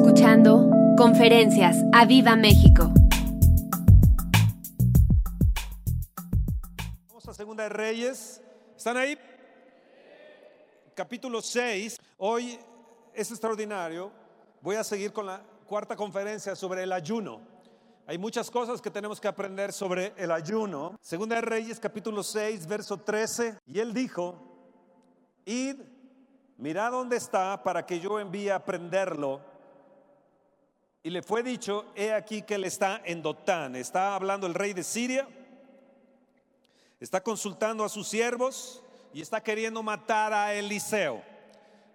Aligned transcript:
escuchando 0.00 0.70
Conferencias 0.96 1.76
a 1.92 2.06
Viva 2.06 2.34
México. 2.34 2.90
Vamos 7.08 7.28
a 7.28 7.34
Segunda 7.34 7.64
de 7.64 7.68
Reyes. 7.68 8.40
¿Están 8.74 8.96
ahí? 8.96 9.18
Capítulo 10.94 11.42
6. 11.42 11.98
Hoy 12.16 12.58
es 13.12 13.30
extraordinario. 13.30 14.10
Voy 14.62 14.76
a 14.76 14.84
seguir 14.84 15.12
con 15.12 15.26
la 15.26 15.42
cuarta 15.66 15.94
conferencia 15.96 16.56
sobre 16.56 16.84
el 16.84 16.92
ayuno. 16.92 17.42
Hay 18.06 18.16
muchas 18.16 18.50
cosas 18.50 18.80
que 18.80 18.90
tenemos 18.90 19.20
que 19.20 19.28
aprender 19.28 19.70
sobre 19.70 20.14
el 20.16 20.30
ayuno. 20.30 20.98
Segunda 21.02 21.36
de 21.36 21.42
Reyes, 21.42 21.78
capítulo 21.78 22.22
6, 22.22 22.66
verso 22.66 22.96
13. 22.96 23.58
Y 23.66 23.80
él 23.80 23.92
dijo, 23.92 24.34
id, 25.44 25.76
mirad 26.56 26.90
dónde 26.90 27.18
está 27.18 27.62
para 27.62 27.84
que 27.84 28.00
yo 28.00 28.18
envíe 28.18 28.48
a 28.48 28.64
prenderlo. 28.64 29.49
Y 31.02 31.10
le 31.10 31.22
fue 31.22 31.42
dicho, 31.42 31.86
he 31.94 32.12
aquí 32.12 32.42
que 32.42 32.56
él 32.56 32.64
está 32.64 33.00
en 33.04 33.22
Dotán. 33.22 33.74
Está 33.74 34.14
hablando 34.14 34.46
el 34.46 34.54
rey 34.54 34.74
de 34.74 34.84
Siria. 34.84 35.26
Está 36.98 37.22
consultando 37.22 37.84
a 37.84 37.88
sus 37.88 38.06
siervos 38.06 38.82
y 39.14 39.22
está 39.22 39.42
queriendo 39.42 39.82
matar 39.82 40.34
a 40.34 40.52
Eliseo. 40.52 41.22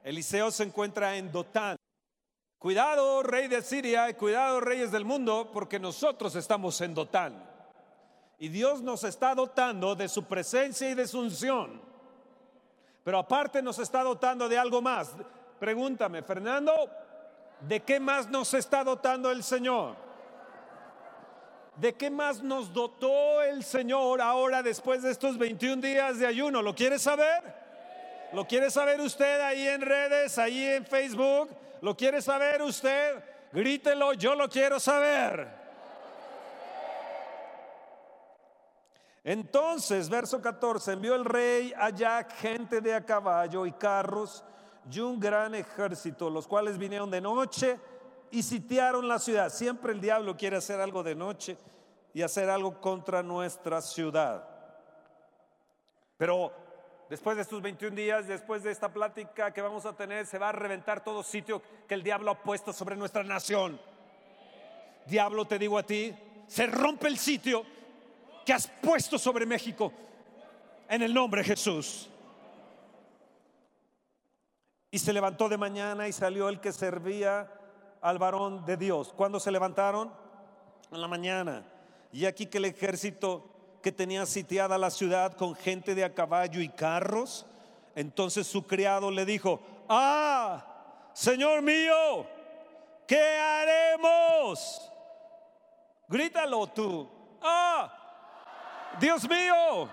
Eliseo 0.04 0.50
se 0.50 0.64
encuentra 0.64 1.16
en 1.18 1.32
Dotán. 1.32 1.76
Cuidado, 2.58 3.22
rey 3.22 3.48
de 3.48 3.62
Siria, 3.62 4.10
y 4.10 4.16
cuidado, 4.16 4.60
reyes 4.60 4.92
del 4.92 5.06
mundo, 5.06 5.52
porque 5.54 5.80
nosotros 5.80 6.36
estamos 6.36 6.82
en 6.82 6.96
Dotán. 6.96 7.48
Y 8.40 8.50
Dios 8.50 8.82
nos 8.82 9.04
está 9.04 9.36
dotando 9.36 9.96
de 9.96 10.10
su 10.10 10.24
presencia 10.24 10.90
y 10.90 10.96
de 10.96 11.08
su 11.08 11.20
unción. 11.20 11.80
Pero 13.04 13.20
aparte 13.20 13.62
nos 13.62 13.78
está 13.78 14.02
dotando 14.02 14.50
de 14.50 14.58
algo 14.58 14.82
más. 14.82 15.12
Pregúntame, 15.60 16.24
Fernando, 16.24 16.90
¿de 17.62 17.82
qué 17.82 18.00
más 18.00 18.30
nos 18.30 18.54
está 18.54 18.84
dotando 18.84 19.32
el 19.32 19.44
Señor? 19.44 19.96
¿De 21.78 21.94
qué 21.94 22.10
más 22.10 22.42
nos 22.42 22.74
dotó 22.74 23.42
el 23.42 23.64
Señor 23.64 24.22
ahora 24.22 24.64
después 24.64 25.02
de 25.04 25.12
estos 25.12 25.38
21 25.38 25.82
días 25.82 26.20
de 26.20 26.26
ayuno? 26.26 26.62
¿Lo 26.62 26.74
quiere 26.74 26.98
saber? 27.00 27.44
¿Lo 28.32 28.48
quiere 28.48 28.72
saber 28.72 29.02
usted 29.02 29.42
ahí 29.42 29.68
en 29.68 29.82
redes, 29.82 30.38
ahí 30.38 30.66
en 30.66 30.86
Facebook? 30.86 31.50
¿Lo 31.82 31.96
quiere 31.96 32.22
saber 32.22 32.62
usted? 32.62 33.24
Grítelo, 33.52 34.14
yo 34.14 34.36
lo 34.36 34.50
quiero 34.50 34.80
saber. 34.80 35.66
Entonces, 39.26 40.08
verso 40.08 40.42
14, 40.42 40.94
envió 40.94 41.16
el 41.16 41.26
rey 41.26 41.74
allá 41.76 42.24
gente 42.24 42.80
de 42.80 42.94
a 42.94 43.04
caballo 43.04 43.66
y 43.66 43.72
carros 43.72 44.44
y 44.92 45.00
un 45.00 45.20
gran 45.20 45.56
ejército, 45.56 46.30
los 46.30 46.48
cuales 46.48 46.78
vinieron 46.78 47.10
de 47.10 47.22
noche 47.22 47.80
y 48.32 48.44
sitiaron 48.44 49.08
la 49.08 49.20
ciudad. 49.20 49.50
Siempre 49.50 49.94
el 49.94 50.02
diablo 50.02 50.38
quiere 50.38 50.58
hacer 50.58 50.80
algo 50.80 51.04
de 51.04 51.16
noche 51.16 51.58
y 52.14 52.22
hacer 52.22 52.50
algo 52.50 52.80
contra 52.80 53.24
nuestra 53.24 53.82
ciudad. 53.82 54.48
Pero 56.18 56.52
después 57.10 57.36
de 57.36 57.42
estos 57.42 57.62
21 57.62 57.96
días, 57.96 58.28
después 58.28 58.64
de 58.64 58.72
esta 58.72 58.92
plática 58.92 59.52
que 59.52 59.62
vamos 59.62 59.86
a 59.86 59.94
tener, 59.94 60.26
se 60.26 60.38
va 60.38 60.50
a 60.50 60.54
reventar 60.54 61.04
todo 61.04 61.24
sitio 61.24 61.62
que 61.88 61.94
el 61.94 62.04
diablo 62.04 62.32
ha 62.32 62.42
puesto 62.42 62.72
sobre 62.72 62.96
nuestra 62.96 63.24
nación. 63.24 63.80
Diablo, 65.06 65.46
te 65.46 65.60
digo 65.60 65.78
a 65.78 65.84
ti, 65.84 66.16
se 66.48 66.68
rompe 66.68 67.08
el 67.08 67.18
sitio 67.18 67.64
que 68.46 68.54
has 68.54 68.68
puesto 68.68 69.18
sobre 69.18 69.46
México 69.46 69.92
en 70.88 71.02
el 71.02 71.14
nombre 71.14 71.42
de 71.42 71.48
Jesús. 71.48 72.10
Y 74.96 75.00
se 75.00 75.12
levantó 75.12 75.50
de 75.50 75.58
mañana 75.58 76.08
y 76.08 76.14
salió 76.14 76.48
el 76.48 76.62
que 76.62 76.72
servía 76.72 77.52
al 78.00 78.18
varón 78.18 78.64
de 78.64 78.78
Dios. 78.78 79.12
¿Cuándo 79.14 79.42
se 79.42 79.52
levantaron? 79.52 80.10
En 80.90 81.02
la 81.02 81.08
mañana. 81.10 81.66
Y 82.14 82.26
aquí 82.26 82.46
que 82.46 82.60
el 82.60 82.64
ejército 82.64 83.44
que 83.84 83.92
tenía 83.92 84.26
sitiada 84.26 84.78
la 84.78 84.90
ciudad 84.90 85.34
con 85.34 85.54
gente 85.54 85.96
de 85.96 86.06
a 86.06 86.14
caballo 86.14 86.62
y 86.62 86.70
carros, 86.70 87.46
entonces 87.94 88.48
su 88.48 88.66
criado 88.66 89.12
le 89.12 89.26
dijo, 89.26 89.60
ah, 89.90 90.66
Señor 91.12 91.62
mío, 91.62 92.26
¿qué 93.06 93.20
haremos? 93.38 94.90
Grítalo 96.08 96.68
tú, 96.68 97.10
ah, 97.42 98.94
Dios 98.98 99.28
mío, 99.28 99.90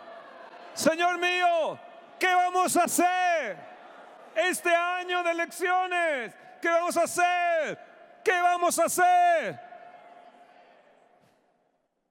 Señor 0.75 1.19
mío, 1.19 1.77
¿qué 2.21 2.33
vamos 2.33 2.77
a 2.77 2.85
hacer 2.85 3.72
este 4.35 4.75
año 4.75 5.23
de 5.23 5.31
elecciones? 5.31 6.35
¿Qué 6.61 6.69
vamos 6.69 6.97
a 6.97 7.03
hacer? 7.03 7.79
¿Qué 8.25 8.33
vamos 8.33 8.79
a 8.79 8.85
hacer? 8.85 9.61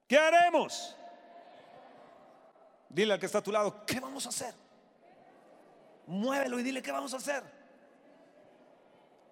¿Qué 0.07 0.17
haremos? 0.17 0.95
Dile 2.89 3.13
al 3.13 3.19
que 3.19 3.25
está 3.25 3.37
a 3.37 3.43
tu 3.43 3.51
lado, 3.51 3.85
¿qué 3.85 3.99
vamos 3.99 4.25
a 4.25 4.29
hacer? 4.29 4.53
Muévelo 6.07 6.59
y 6.59 6.63
dile, 6.63 6.81
¿qué 6.81 6.91
vamos 6.91 7.13
a 7.13 7.17
hacer? 7.17 7.43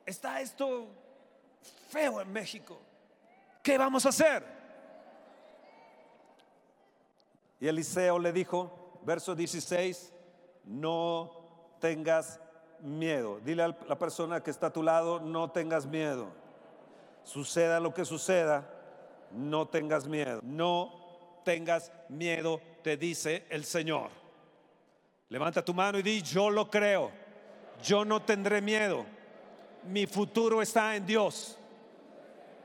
Está 0.05 0.39
esto 0.39 0.87
feo 1.89 2.21
en 2.21 2.31
México. 2.31 2.79
¿Qué 3.61 3.77
vamos 3.77 4.05
a 4.05 4.09
hacer? 4.09 4.45
Y 7.59 7.67
Eliseo 7.67 8.17
le 8.17 8.31
dijo, 8.31 9.01
verso 9.03 9.35
16, 9.35 10.13
no 10.63 11.75
tengas 11.79 12.39
miedo. 12.81 13.39
Dile 13.43 13.63
a 13.63 13.75
la 13.87 13.97
persona 13.97 14.41
que 14.41 14.51
está 14.51 14.67
a 14.67 14.73
tu 14.73 14.83
lado, 14.83 15.19
no 15.19 15.51
tengas 15.51 15.85
miedo. 15.85 16.27
Suceda 17.23 17.79
lo 17.79 17.93
que 17.93 18.05
suceda, 18.05 18.67
no 19.31 19.67
tengas 19.67 20.07
miedo. 20.07 20.39
No 20.43 21.41
tengas 21.43 21.91
miedo, 22.09 22.61
te 22.83 22.97
dice 22.97 23.45
el 23.49 23.65
Señor. 23.65 24.09
Levanta 25.29 25.63
tu 25.63 25.73
mano 25.73 25.99
y 25.99 26.01
di, 26.01 26.21
yo 26.21 26.49
lo 26.49 26.69
creo. 26.69 27.11
Yo 27.83 28.03
no 28.03 28.21
tendré 28.21 28.61
miedo. 28.61 29.05
Mi 29.87 30.07
futuro 30.07 30.61
está 30.61 30.95
en 30.95 31.05
Dios. 31.05 31.57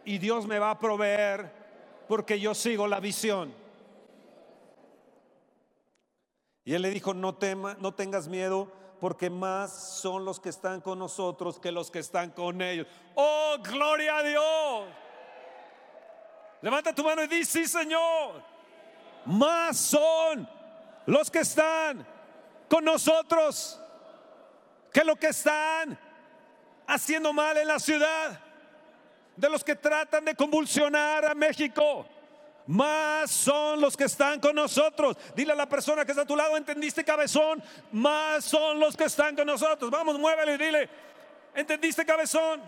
Y 0.05 0.19
Dios 0.19 0.47
me 0.47 0.59
va 0.59 0.71
a 0.71 0.79
proveer 0.79 1.51
porque 2.09 2.39
yo 2.39 2.55
sigo 2.55 2.87
la 2.87 3.01
visión. 3.01 3.53
Y 6.65 6.73
él 6.73 6.83
le 6.83 6.91
dijo, 6.91 7.13
no, 7.13 7.35
tema, 7.35 7.77
no 7.81 7.93
tengas 7.93 8.27
miedo, 8.29 8.73
porque 9.05 9.29
más 9.29 9.71
son 10.01 10.25
los 10.25 10.41
que 10.41 10.49
están 10.49 10.81
con 10.81 10.99
nosotros 10.99 11.61
que 11.61 11.71
los 11.71 11.91
que 11.91 11.99
están 11.99 12.31
con 12.31 12.63
ellos. 12.63 12.87
Oh, 13.15 13.59
gloria 13.63 14.17
a 14.17 14.23
Dios. 14.23 14.89
Levanta 16.63 16.95
tu 16.95 17.05
mano 17.05 17.23
y 17.23 17.27
dice, 17.27 17.65
sí, 17.65 17.69
Señor. 17.69 18.43
Más 19.27 19.77
son 19.77 20.49
los 21.05 21.31
que 21.31 21.41
están 21.41 22.07
con 22.67 22.83
nosotros 22.83 23.79
que 24.91 25.05
los 25.05 25.19
que 25.19 25.27
están 25.27 25.99
haciendo 26.87 27.31
mal 27.35 27.59
en 27.59 27.69
la 27.69 27.79
ciudad, 27.79 28.41
de 29.37 29.51
los 29.51 29.63
que 29.63 29.77
tratan 29.77 30.25
de 30.25 30.35
convulsionar 30.35 31.27
a 31.27 31.35
México 31.35 32.07
más 32.67 33.31
son 33.31 33.81
los 33.81 33.97
que 33.97 34.05
están 34.05 34.41
con 34.41 34.57
nosotros. 34.57 35.17
Dile 35.35 35.53
a 35.53 35.57
la 35.57 35.69
persona 35.69 36.05
que 36.05 36.13
está 36.13 36.23
a 36.23 36.27
tu 36.27 36.37
lado, 36.37 36.57
¿entendiste 36.57 37.05
cabezón? 37.05 37.63
Más 37.93 38.45
son 38.45 38.81
los 38.81 38.97
que 38.97 39.05
están 39.05 39.37
con 39.37 39.47
nosotros. 39.47 39.91
Vamos, 39.91 40.19
muévelo 40.19 40.55
y 40.55 40.59
dile, 40.59 40.89
¿entendiste 41.55 42.07
cabezón? 42.07 42.63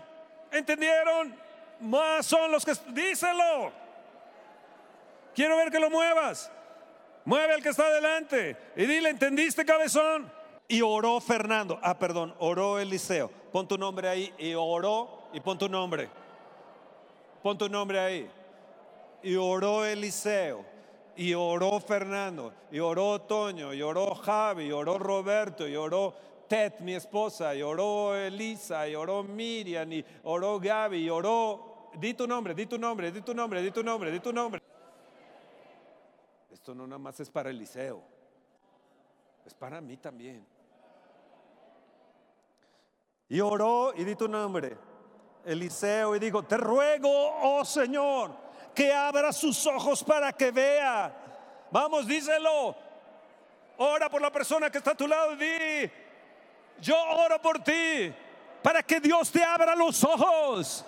¿Entendieron? 0.51 1.35
Más 1.79 2.25
son 2.25 2.51
los 2.51 2.63
que... 2.63 2.73
Díselo. 2.89 3.71
Quiero 5.33 5.57
ver 5.57 5.71
que 5.71 5.79
lo 5.79 5.89
muevas. 5.89 6.51
Mueve 7.25 7.55
al 7.55 7.63
que 7.63 7.69
está 7.69 7.83
adelante 7.83 8.55
y 8.75 8.85
dile, 8.85 9.09
¿entendiste 9.09 9.65
cabezón? 9.65 10.31
Y 10.67 10.81
oró 10.81 11.19
Fernando. 11.19 11.79
Ah, 11.81 11.97
perdón, 11.97 12.35
oró 12.39 12.79
Eliseo. 12.79 13.29
Pon 13.51 13.67
tu 13.67 13.77
nombre 13.77 14.07
ahí 14.07 14.33
y 14.37 14.53
oró 14.53 15.29
y 15.33 15.39
pon 15.39 15.57
tu 15.57 15.67
nombre. 15.67 16.07
Pon 17.41 17.57
tu 17.57 17.67
nombre 17.67 17.99
ahí 17.99 18.29
y 19.27 19.35
oró 19.35 19.83
Eliseo, 19.83 20.63
y 21.17 21.33
oró 21.33 21.81
Fernando, 21.81 22.53
y 22.71 22.79
oró 22.79 23.19
Toño, 23.19 23.73
y 23.73 23.81
oró 23.81 24.15
Javi, 24.15 24.67
y 24.67 24.71
oró 24.71 24.97
Roberto, 24.97 25.67
y 25.67 25.75
oró 25.75 26.13
Ted, 26.47 26.79
mi 26.79 26.93
esposa, 26.93 27.53
y 27.53 27.61
oró 27.61 28.15
Elisa, 28.15 28.87
y 28.87 28.95
oró 28.95 29.23
Miriam, 29.23 29.91
y 29.91 30.05
oró 30.23 30.57
Gaby, 30.61 30.99
y 30.99 31.09
oró, 31.09 31.89
di 31.95 32.13
tu 32.13 32.25
nombre, 32.25 32.55
di 32.55 32.67
tu 32.67 32.77
nombre, 32.77 33.11
di 33.11 33.21
tu 33.21 33.33
nombre, 33.33 33.61
di 33.61 33.69
tu 33.69 33.83
nombre, 33.83 34.11
di 34.11 34.19
tu 34.21 34.31
nombre. 34.31 34.61
Esto 36.49 36.73
no 36.73 36.87
nada 36.87 36.97
más 36.97 37.19
es 37.19 37.29
para 37.29 37.49
Eliseo, 37.49 38.01
es 39.45 39.53
para 39.53 39.81
mí 39.81 39.97
también. 39.97 40.47
Y 43.27 43.41
oró 43.41 43.91
y 43.93 44.05
di 44.05 44.15
tu 44.15 44.29
nombre, 44.29 44.77
Eliseo, 45.43 46.15
y 46.15 46.19
dijo, 46.19 46.43
te 46.43 46.55
ruego, 46.55 47.09
oh 47.11 47.65
Señor, 47.65 48.46
que 48.77 48.93
abra 48.93 49.33
sus 49.33 49.65
ojos 49.65 50.03
para 50.03 50.31
que 50.31 50.51
vea. 50.51 51.11
Vamos, 51.71 52.05
díselo. 52.05 52.75
Ora 53.77 54.07
por 54.07 54.21
la 54.21 54.31
persona 54.31 54.69
que 54.69 54.77
está 54.77 54.91
a 54.91 54.95
tu 54.95 55.07
lado 55.07 55.33
y 55.33 55.37
di, 55.37 55.91
yo 56.79 56.95
oro 56.95 57.41
por 57.41 57.57
ti 57.63 58.13
para 58.61 58.83
que 58.83 58.99
Dios 58.99 59.31
te 59.31 59.43
abra 59.43 59.75
los 59.75 60.03
ojos. 60.03 60.85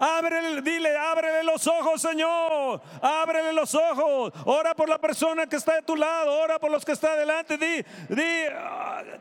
Ábrele, 0.00 0.62
dile, 0.62 0.96
ábrele 0.96 1.44
los 1.44 1.64
ojos, 1.68 2.02
Señor. 2.02 2.80
Ábrele 3.00 3.52
los 3.52 3.72
ojos. 3.72 4.32
Ora 4.44 4.74
por 4.74 4.88
la 4.88 4.98
persona 4.98 5.46
que 5.46 5.54
está 5.54 5.76
de 5.76 5.82
tu 5.82 5.94
lado. 5.94 6.40
Ora 6.40 6.58
por 6.58 6.72
los 6.72 6.84
que 6.84 6.90
están 6.90 7.12
adelante. 7.12 7.56
Di, 7.56 7.84
di, 8.08 8.46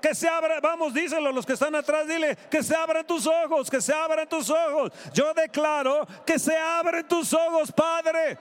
que 0.02 0.16
se 0.16 0.28
abra. 0.28 0.60
Vamos, 0.60 0.94
díselo, 0.94 1.32
los 1.32 1.46
que 1.46 1.54
están 1.54 1.76
atrás, 1.76 2.08
dile, 2.08 2.36
que 2.50 2.64
se 2.64 2.76
abran 2.76 3.06
tus 3.06 3.28
ojos, 3.28 3.70
que 3.70 3.82
se 3.82 3.94
abran 3.94 4.28
tus 4.28 4.50
ojos. 4.50 4.92
Yo 5.14 5.34
declaro 5.34 6.08
que 6.26 6.40
se 6.40 6.58
abren 6.58 7.08
tus 7.08 7.34
ojos, 7.34 7.72
Padre. 7.72 8.38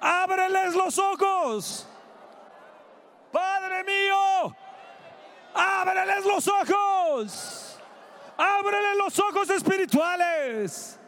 Ábreles 0.00 0.74
los 0.74 0.98
ojos. 0.98 1.86
Padre 3.32 3.82
mío, 3.84 4.56
ábreles 5.54 6.24
los 6.24 6.46
ojos. 6.46 7.78
Ábrele 8.36 8.94
los 8.96 9.18
ojos 9.18 9.50
espirituales. 9.50 10.98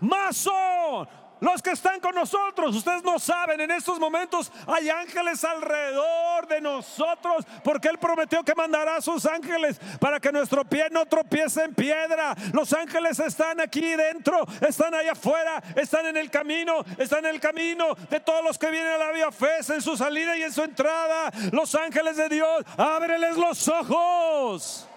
Más 0.00 0.36
son 0.36 1.08
los 1.40 1.62
que 1.62 1.70
están 1.70 2.00
con 2.00 2.14
nosotros. 2.14 2.74
Ustedes 2.74 3.02
no 3.02 3.18
saben, 3.18 3.60
en 3.60 3.70
estos 3.70 3.98
momentos 3.98 4.50
hay 4.66 4.90
ángeles 4.90 5.44
alrededor 5.44 6.46
de 6.48 6.60
nosotros, 6.60 7.44
porque 7.64 7.88
Él 7.88 7.98
prometió 7.98 8.42
que 8.42 8.54
mandará 8.54 8.96
a 8.96 9.00
sus 9.00 9.26
ángeles 9.26 9.80
para 10.00 10.20
que 10.20 10.32
nuestro 10.32 10.64
pie 10.64 10.88
no 10.90 11.06
tropiece 11.06 11.64
en 11.64 11.74
piedra. 11.74 12.34
Los 12.52 12.72
ángeles 12.72 13.18
están 13.20 13.60
aquí 13.60 13.94
dentro, 13.96 14.44
están 14.66 14.94
allá 14.94 15.12
afuera, 15.12 15.62
están 15.76 16.06
en 16.06 16.16
el 16.16 16.30
camino, 16.30 16.84
están 16.98 17.24
en 17.26 17.34
el 17.34 17.40
camino 17.40 17.94
de 18.10 18.20
todos 18.20 18.44
los 18.44 18.58
que 18.58 18.70
vienen 18.70 18.92
a 18.92 18.98
la 18.98 19.12
vía 19.12 19.32
fe, 19.32 19.58
en 19.68 19.82
su 19.82 19.96
salida 19.96 20.36
y 20.36 20.42
en 20.42 20.52
su 20.52 20.62
entrada. 20.62 21.30
Los 21.52 21.74
ángeles 21.74 22.16
de 22.16 22.28
Dios, 22.28 22.64
ábreles 22.76 23.36
los 23.36 23.68
ojos. 23.68 24.88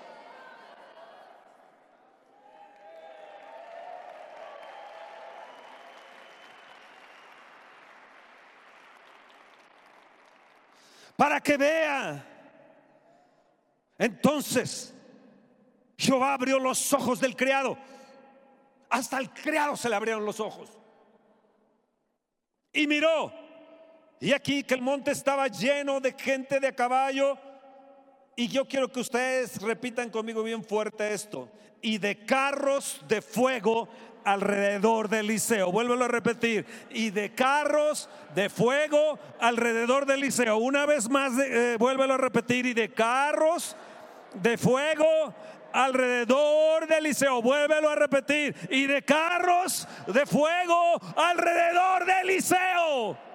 Para 11.22 11.40
que 11.40 11.56
vea. 11.56 12.26
Entonces, 13.96 14.92
Jehová 15.96 16.34
abrió 16.34 16.58
los 16.58 16.92
ojos 16.94 17.20
del 17.20 17.36
criado. 17.36 17.78
Hasta 18.90 19.20
el 19.20 19.30
criado 19.30 19.78
se 19.78 19.88
le 19.88 19.96
abrieron 19.96 20.26
los 20.26 20.40
ojos. 20.40 20.72
Y 22.74 22.88
miró. 22.88 23.32
Y 24.20 24.34
aquí 24.34 24.64
que 24.64 24.74
el 24.74 24.82
monte 24.82 25.12
estaba 25.12 25.48
lleno 25.48 26.00
de 26.00 26.14
gente 26.14 26.60
de 26.60 26.70
a 26.70 26.76
caballo. 26.76 27.38
Y 28.36 28.48
yo 28.48 28.68
quiero 28.68 28.92
que 28.92 29.02
ustedes 29.02 29.62
repitan 29.62 30.10
conmigo 30.10 30.42
bien 30.42 30.64
fuerte 30.64 31.14
esto. 31.14 31.52
Y 31.84 32.00
de 32.00 32.26
carros 32.26 33.00
de 33.08 33.22
fuego 33.22 33.88
alrededor 34.24 35.10
del 35.10 35.28
liceo. 35.28 35.72
Vuélvelo 35.72 36.06
a 36.06 36.08
repetir. 36.08 36.66
Y 36.90 37.10
de 37.10 37.34
carros 37.34 38.10
de 38.36 38.50
fuego 38.50 39.20
alrededor 39.40 40.06
del 40.06 40.22
liceo. 40.22 40.58
Una 40.58 40.86
vez 40.86 41.10
más, 41.10 41.34
eh, 41.40 41.76
vuélvelo 41.80 42.14
a 42.14 42.18
repetir. 42.18 42.66
Y 42.66 42.74
de 42.74 42.92
carros 42.92 43.76
de 44.34 44.58
fuego 44.58 45.34
alrededor 45.74 46.88
del 46.88 47.04
liceo. 47.04 47.42
Vuélvelo 47.42 47.90
a 47.90 47.96
repetir. 47.96 48.56
Y 48.70 48.88
de 48.88 49.02
carros 49.04 49.88
de 50.08 50.26
fuego 50.26 51.00
alrededor 51.16 52.06
del 52.06 52.28
liceo. 52.28 53.31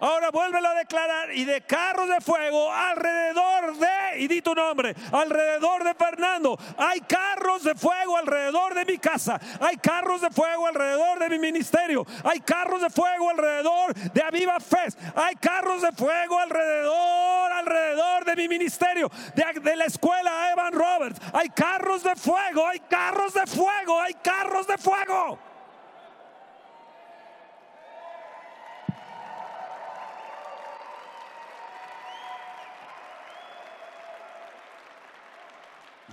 Ahora 0.00 0.30
vuélvelo 0.30 0.68
a 0.68 0.74
declarar. 0.74 1.32
Y 1.32 1.44
de 1.44 1.62
carros 1.62 2.08
de 2.08 2.20
fuego 2.20 2.72
alrededor 2.72 3.76
de, 3.78 4.18
y 4.18 4.28
di 4.28 4.42
tu 4.42 4.54
nombre, 4.54 4.94
alrededor 5.12 5.84
de 5.84 5.94
Fernando. 5.94 6.58
Hay 6.76 7.00
carros 7.00 7.64
de 7.64 7.74
fuego 7.74 8.16
alrededor 8.16 8.74
de 8.74 8.84
mi 8.84 8.98
casa. 8.98 9.40
Hay 9.60 9.76
carros 9.76 10.20
de 10.20 10.30
fuego 10.30 10.66
alrededor 10.66 11.18
de 11.18 11.28
mi 11.30 11.38
ministerio. 11.38 12.06
Hay 12.24 12.40
carros 12.40 12.82
de 12.82 12.90
fuego 12.90 13.30
alrededor 13.30 13.94
de 13.94 14.22
Aviva 14.22 14.60
Fest. 14.60 14.98
Hay 15.14 15.34
carros 15.36 15.82
de 15.82 15.92
fuego 15.92 16.38
alrededor, 16.38 17.52
alrededor 17.52 18.24
de 18.24 18.36
mi 18.36 18.48
ministerio. 18.48 19.10
De, 19.34 19.60
de 19.60 19.76
la 19.76 19.86
escuela 19.86 20.50
Evan 20.52 20.72
Roberts. 20.72 21.20
Hay 21.32 21.48
carros 21.50 22.02
de 22.02 22.16
fuego. 22.16 22.66
Hay 22.66 22.80
carros 22.80 23.32
de 23.34 23.46
fuego. 23.46 24.00
Hay 24.00 24.14
carros 24.14 24.66
de 24.66 24.78
fuego. 24.78 25.38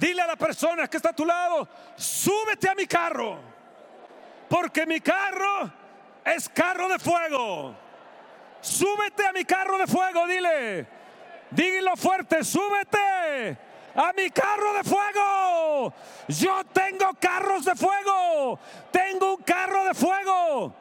Dile 0.04 0.22
a 0.22 0.28
la 0.28 0.36
persona 0.36 0.90
que 0.90 0.98
está 0.98 1.12
a 1.12 1.16
tu 1.16 1.26
lado, 1.26 1.66
súbete 1.96 2.68
a 2.68 2.76
mi 2.76 2.86
carro, 2.86 3.40
porque 4.50 4.86
mi 4.86 5.00
carro 5.00 5.72
es 6.26 6.50
carro 6.50 6.90
de 6.90 7.00
fuego. 7.00 7.74
Súbete 8.60 9.26
a 9.26 9.32
mi 9.32 9.46
carro 9.46 9.78
de 9.78 9.88
fuego, 9.88 10.28
dile. 10.28 10.86
Dígalo 11.52 11.96
fuerte, 11.96 12.44
súbete 12.44 13.58
a 13.96 14.12
mi 14.12 14.30
carro 14.30 14.74
de 14.74 14.84
fuego. 14.84 15.94
Yo 16.28 16.66
tengo 16.74 17.14
carros 17.18 17.64
de 17.64 17.74
fuego. 17.74 18.60
Tengo 18.92 19.36
un 19.36 19.44
carro 19.44 19.86
de 19.86 19.94
fuego. 19.94 20.76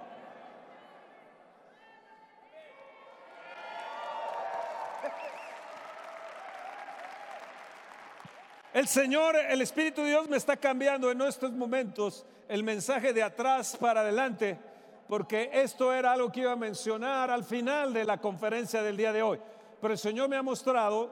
El 8.73 8.89
Señor, 8.89 9.37
el 9.37 9.61
Espíritu 9.61 10.01
de 10.01 10.09
Dios 10.09 10.29
me 10.31 10.39
está 10.39 10.57
cambiando 10.57 11.11
en 11.11 11.21
estos 11.21 11.53
momentos 11.53 12.25
el 12.49 12.63
mensaje 12.63 13.13
de 13.13 13.23
atrás 13.23 13.77
para 13.77 14.01
adelante, 14.01 14.59
porque 15.07 15.51
esto 15.53 15.93
era 15.93 16.13
algo 16.13 16.33
que 16.33 16.41
iba 16.41 16.53
a 16.53 16.57
mencionar 16.57 17.31
al 17.31 17.45
final 17.45 17.93
de 17.93 18.05
la 18.05 18.17
conferencia 18.17 18.83
del 18.83 18.97
día 18.97 19.13
de 19.13 19.23
hoy. 19.23 19.39
Pero 19.79 19.93
el 19.93 19.99
Señor 19.99 20.31
me 20.31 20.37
ha 20.37 20.43
mostrado 20.43 21.11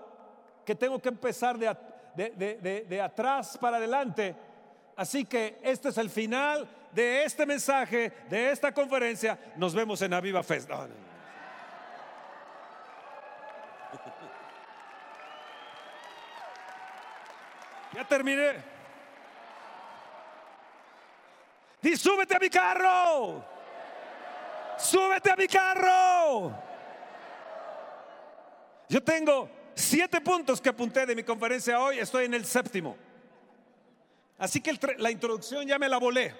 que 0.64 0.74
tengo 0.74 0.98
que 1.00 1.10
empezar 1.10 1.58
de, 1.58 3.00
atrás 3.02 3.58
para 3.58 3.76
adelante. 3.76 4.34
Así 4.96 5.26
que 5.26 5.58
este 5.62 5.90
es 5.90 5.98
el 5.98 6.08
final 6.08 6.66
de 6.92 7.24
este 7.24 7.44
mensaje, 7.44 8.10
de 8.30 8.52
esta 8.52 8.72
conferencia. 8.72 9.38
Nos 9.56 9.74
vemos 9.74 10.00
en 10.00 10.14
Aviva 10.14 10.42
Fest. 10.42 10.70
Ya 17.92 18.06
terminé. 18.06 18.62
Y 21.82 21.96
súbete 21.96 22.36
a 22.36 22.38
mi 22.38 22.50
carro. 22.50 23.44
Súbete 24.78 25.30
a 25.30 25.36
mi 25.36 25.46
carro. 25.46 26.52
Yo 28.88 29.02
tengo 29.02 29.48
siete 29.74 30.20
puntos 30.20 30.60
que 30.60 30.68
apunté 30.68 31.06
de 31.06 31.14
mi 31.14 31.22
conferencia 31.22 31.80
hoy. 31.80 31.98
Estoy 31.98 32.26
en 32.26 32.34
el 32.34 32.44
séptimo. 32.44 32.96
Así 34.38 34.60
que 34.60 34.78
la 34.98 35.10
introducción 35.10 35.66
ya 35.66 35.78
me 35.78 35.88
la 35.88 35.98
volé. 35.98 36.34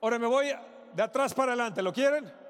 Ahora 0.00 0.18
me 0.18 0.26
voy 0.26 0.52
de 0.92 1.02
atrás 1.02 1.32
para 1.34 1.52
adelante. 1.52 1.82
¿Lo 1.82 1.92
quieren? 1.92 2.43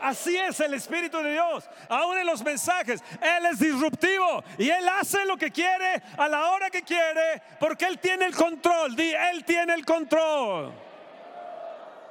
Así 0.00 0.36
es 0.36 0.60
el 0.60 0.74
Espíritu 0.74 1.18
de 1.18 1.32
Dios. 1.32 1.68
Aún 1.88 2.18
en 2.18 2.26
los 2.26 2.42
mensajes, 2.44 3.02
Él 3.20 3.46
es 3.46 3.58
disruptivo 3.58 4.44
y 4.56 4.70
Él 4.70 4.88
hace 4.88 5.24
lo 5.24 5.36
que 5.36 5.50
quiere 5.50 6.02
a 6.16 6.28
la 6.28 6.50
hora 6.50 6.70
que 6.70 6.82
quiere 6.82 7.42
porque 7.58 7.86
Él 7.86 7.98
tiene 7.98 8.26
el 8.26 8.34
control. 8.34 8.94
Di, 8.94 9.12
Él 9.12 9.44
tiene 9.44 9.74
el 9.74 9.84
control. 9.84 10.72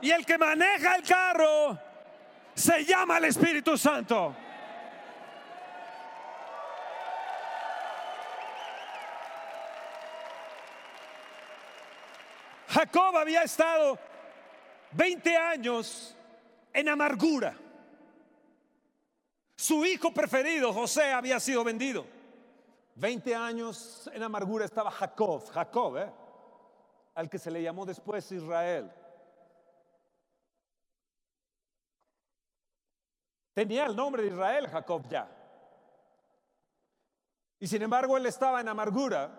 Y 0.02 0.12
el 0.12 0.26
que 0.26 0.38
maneja 0.38 0.96
el 0.96 1.04
carro 1.04 1.80
se 2.54 2.86
llama 2.86 3.18
el 3.18 3.26
Espíritu 3.26 3.78
Santo. 3.78 4.36
Jacob 12.70 13.18
había 13.18 13.44
estado 13.44 13.98
20 14.92 15.36
años 15.36 16.16
en 16.74 16.90
amargura. 16.90 17.56
Su 19.58 19.84
hijo 19.86 20.14
preferido, 20.14 20.72
José, 20.72 21.12
había 21.12 21.40
sido 21.40 21.64
vendido. 21.64 22.06
Veinte 22.94 23.34
años 23.34 24.08
en 24.14 24.22
amargura 24.22 24.66
estaba 24.66 24.92
Jacob, 24.92 25.50
Jacob, 25.50 25.98
¿eh? 25.98 26.12
al 27.16 27.28
que 27.28 27.40
se 27.40 27.50
le 27.50 27.64
llamó 27.64 27.84
después 27.84 28.32
Israel. 28.32 28.92
Tenía 33.56 33.88
el 33.88 33.96
nombre 33.96 34.22
de 34.22 34.30
Israel, 34.30 34.68
Jacob 34.68 35.04
ya. 35.10 35.28
Y 37.60 37.66
sin 37.66 37.82
embargo, 37.82 38.16
él 38.16 38.28
estaba 38.28 38.62
en 38.62 38.68
amargura. 38.68 39.32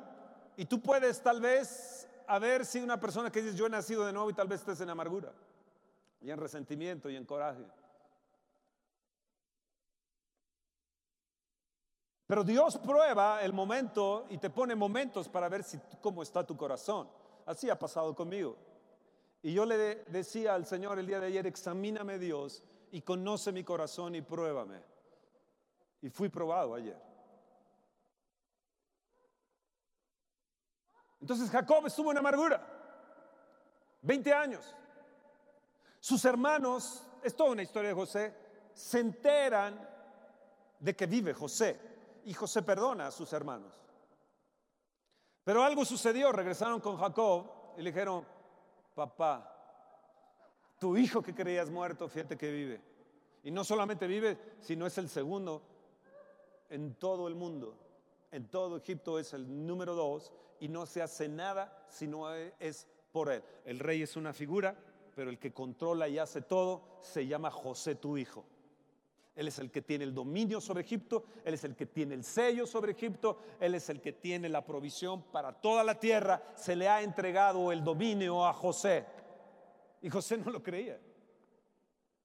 Y 0.57 0.65
tú 0.65 0.81
puedes 0.81 1.23
tal 1.23 1.41
vez 1.41 2.09
a 2.27 2.41
ver 2.41 2.67
si 2.67 2.81
una 2.81 2.99
persona 2.99 3.31
que 3.31 3.41
dice 3.41 3.57
yo 3.57 3.67
he 3.67 3.71
nacido 3.71 4.05
de 4.05 4.13
nuevo 4.13 4.29
y 4.31 4.35
tal 4.35 4.49
vez 4.49 4.61
estés 4.61 4.81
en 4.81 4.91
amargura 4.91 5.33
y 6.21 6.33
en 6.33 6.39
resentimiento 6.39 7.09
y 7.09 7.15
en 7.15 7.25
coraje. 7.25 7.65
Pero 12.29 12.45
Dios 12.45 12.77
prueba 12.77 13.43
el 13.43 13.55
momento 13.55 14.27
y 14.29 14.37
te 14.37 14.51
pone 14.51 14.75
momentos 14.75 15.31
para 15.31 15.49
ver 15.49 15.65
cómo 16.03 16.23
está 16.23 16.45
tu 16.47 16.59
corazón. 16.59 17.09
Así 17.47 17.71
ha 17.71 17.79
pasado 17.79 18.15
conmigo. 18.15 18.55
Y 19.41 19.55
yo 19.55 19.65
le 19.65 19.79
de- 19.79 20.05
decía 20.09 20.55
al 20.55 20.67
Señor 20.67 20.99
el 20.99 21.07
día 21.07 21.21
de 21.21 21.29
ayer, 21.29 21.47
examíname 21.47 22.19
Dios 22.19 22.63
y 22.93 23.01
conoce 23.01 23.51
mi 23.51 23.65
corazón 23.65 24.15
y 24.15 24.21
pruébame. 24.21 24.83
Y 26.03 26.11
fui 26.11 26.29
probado 26.29 26.75
ayer. 26.75 27.01
Entonces 31.23 31.49
Jacob 31.51 31.87
estuvo 31.87 32.13
en 32.13 32.19
amargura, 32.19 32.63
20 34.03 34.33
años. 34.35 34.75
Sus 35.99 36.23
hermanos, 36.27 37.03
es 37.23 37.35
toda 37.35 37.53
una 37.53 37.63
historia 37.63 37.89
de 37.89 37.95
José, 37.95 38.35
se 38.75 39.01
enteran 39.01 39.89
de 40.79 40.95
que 40.95 41.07
vive 41.07 41.33
José 41.33 41.88
y 42.29 42.35
José 42.35 42.61
perdona 42.61 43.07
a 43.07 43.11
sus 43.11 43.33
hermanos. 43.33 43.73
Pero 45.45 45.63
algo 45.63 45.83
sucedió, 45.87 46.31
regresaron 46.31 46.79
con 46.79 46.99
Jacob 46.99 47.47
y 47.79 47.81
le 47.81 47.91
dijeron, 47.91 48.23
papá, 48.95 49.51
tu 50.79 50.95
hijo 50.99 51.23
que 51.23 51.35
creías 51.35 51.71
muerto, 51.71 52.07
fíjate 52.07 52.37
que 52.37 52.53
vive. 52.53 52.83
Y 53.45 53.51
no 53.51 53.65
solamente 53.65 54.07
vive, 54.07 54.39
sino 54.61 54.87
es 54.87 54.99
el 54.99 55.09
segundo 55.09 55.63
en 56.69 56.97
todo 56.97 57.29
el 57.29 57.35
mundo. 57.35 57.75
En 58.31 58.47
todo 58.49 58.77
Egipto 58.77 59.19
es 59.19 59.33
el 59.33 59.67
número 59.67 59.95
dos 59.95 60.31
y 60.61 60.69
no 60.69 60.85
se 60.85 61.01
hace 61.01 61.31
nada 61.31 61.87
si 61.89 62.07
no 62.07 62.31
es 62.35 62.87
por 63.11 63.33
él. 63.33 63.43
El 63.65 63.79
rey 63.79 64.03
es 64.03 64.17
una 64.17 64.35
figura, 64.35 64.77
pero 65.17 65.31
el 65.31 65.39
que 65.39 65.55
controla 65.55 66.09
y 66.09 66.19
hace 66.19 66.43
todo 66.43 66.83
se 67.01 67.27
llama 67.27 67.51
José 67.51 67.95
tu 67.95 68.19
hijo. 68.19 68.45
Él 69.39 69.47
es 69.47 69.61
el 69.61 69.71
que 69.71 69.83
tiene 69.83 70.03
el 70.03 70.13
dominio 70.13 70.61
sobre 70.61 70.81
Egipto, 70.81 71.23
Él 71.45 71.55
es 71.55 71.63
el 71.63 71.77
que 71.77 71.87
tiene 71.87 72.17
el 72.17 72.25
sello 72.25 72.67
sobre 72.67 72.91
Egipto, 72.91 73.39
Él 73.61 73.77
es 73.77 73.89
el 73.89 74.01
que 74.01 74.13
tiene 74.13 74.49
la 74.49 74.67
provisión 74.67 75.23
para 75.31 75.53
toda 75.53 75.85
la 75.85 76.01
tierra. 76.01 76.43
Se 76.57 76.75
le 76.75 76.89
ha 76.89 77.03
entregado 77.03 77.71
el 77.71 77.85
dominio 77.85 78.45
a 78.45 78.53
José. 78.53 79.07
Y 80.03 80.11
José 80.11 80.39
no 80.39 80.51
lo 80.51 80.61
creía. 80.61 80.99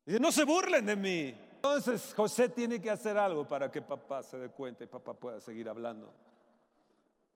Dice, 0.03 0.19
no 0.19 0.31
se 0.31 0.43
burlen 0.43 0.87
de 0.87 0.95
mí. 0.95 1.35
Entonces 1.53 2.15
José 2.15 2.49
tiene 2.49 2.81
que 2.81 2.89
hacer 2.89 3.15
algo 3.15 3.47
para 3.47 3.69
que 3.69 3.83
papá 3.83 4.23
se 4.23 4.39
dé 4.39 4.49
cuenta 4.49 4.83
y 4.83 4.87
papá 4.87 5.13
pueda 5.13 5.39
seguir 5.39 5.69
hablando. 5.69 6.11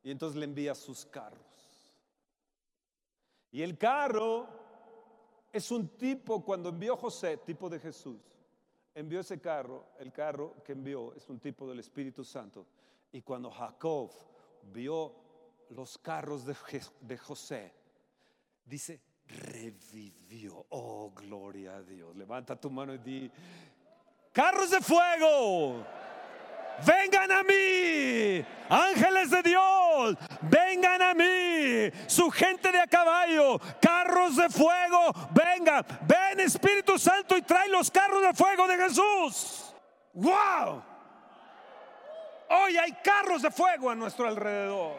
Y 0.01 0.09
entonces 0.09 0.39
le 0.39 0.45
envía 0.45 0.73
sus 0.73 1.05
carros. 1.05 1.93
Y 3.51 3.61
el 3.61 3.77
carro 3.77 4.47
es 5.53 5.69
un 5.69 5.87
tipo, 5.89 6.43
cuando 6.43 6.69
envió 6.69 6.97
José, 6.97 7.37
tipo 7.37 7.69
de 7.69 7.79
Jesús, 7.79 8.36
envió 8.97 9.19
ese 9.19 9.39
carro, 9.39 9.89
el 9.99 10.11
carro 10.11 10.55
que 10.63 10.71
envió 10.71 11.13
es 11.13 11.29
un 11.29 11.39
tipo 11.39 11.69
del 11.69 11.79
Espíritu 11.79 12.23
Santo. 12.23 12.65
Y 13.11 13.21
cuando 13.21 13.51
Jacob 13.51 14.11
vio 14.73 15.13
los 15.69 15.99
carros 15.99 16.45
de, 16.45 16.55
de 17.01 17.17
José, 17.17 17.73
dice, 18.65 18.99
revivió. 19.27 20.65
Oh, 20.69 21.11
gloria 21.11 21.75
a 21.75 21.83
Dios. 21.83 22.15
Levanta 22.15 22.59
tu 22.59 22.71
mano 22.71 22.95
y 22.95 22.97
di, 22.97 23.31
carros 24.33 24.71
de 24.71 24.81
fuego. 24.81 25.85
Vengan 26.85 27.31
a 27.31 27.43
mí, 27.43 28.45
ángeles 28.69 29.31
de 29.31 29.41
Dios, 29.41 30.15
vengan 30.43 31.01
a 31.01 31.13
mí, 31.15 31.23
su 32.07 32.29
gente 32.31 32.71
de 32.71 32.79
a 32.79 32.87
caballo, 32.87 33.59
carros 33.81 34.35
de 34.35 34.49
fuego, 34.49 35.13
vengan, 35.31 35.85
ven 36.01 36.39
Espíritu 36.39 36.97
Santo 36.97 37.37
y 37.37 37.41
trae 37.41 37.69
los 37.69 37.91
carros 37.91 38.21
de 38.21 38.33
fuego 38.33 38.67
de 38.67 38.77
Jesús. 38.77 39.73
¡Wow! 40.13 40.83
Hoy 42.49 42.77
hay 42.77 42.93
carros 43.03 43.41
de 43.41 43.51
fuego 43.51 43.89
a 43.89 43.95
nuestro 43.95 44.27
alrededor. 44.27 44.97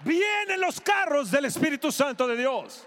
Vienen 0.00 0.60
los 0.60 0.80
carros 0.80 1.30
del 1.30 1.46
Espíritu 1.46 1.90
Santo 1.90 2.26
de 2.26 2.36
Dios. 2.36 2.86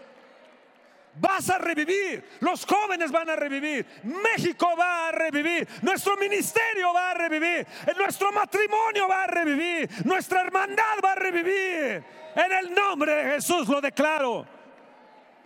Vas 1.16 1.50
a 1.50 1.58
revivir, 1.58 2.38
los 2.40 2.66
jóvenes 2.66 3.12
van 3.12 3.30
a 3.30 3.36
revivir, 3.36 3.86
México 4.04 4.68
va 4.78 5.10
a 5.10 5.12
revivir, 5.12 5.68
nuestro 5.82 6.16
ministerio 6.16 6.94
va 6.94 7.12
a 7.12 7.14
revivir, 7.14 7.68
nuestro 7.98 8.32
matrimonio 8.32 9.08
va 9.08 9.24
a 9.24 9.28
revivir, 9.28 9.90
nuestra 10.06 10.42
hermandad 10.42 11.00
va 11.04 11.14
a 11.14 11.16
revivir. 11.16 12.04
En 12.36 12.52
el 12.52 12.74
nombre 12.74 13.14
de 13.14 13.32
Jesús 13.32 13.68
lo 13.68 13.82
declaro 13.82 14.46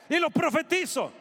y 0.10 0.20
lo 0.20 0.30
profetizo. 0.30 1.12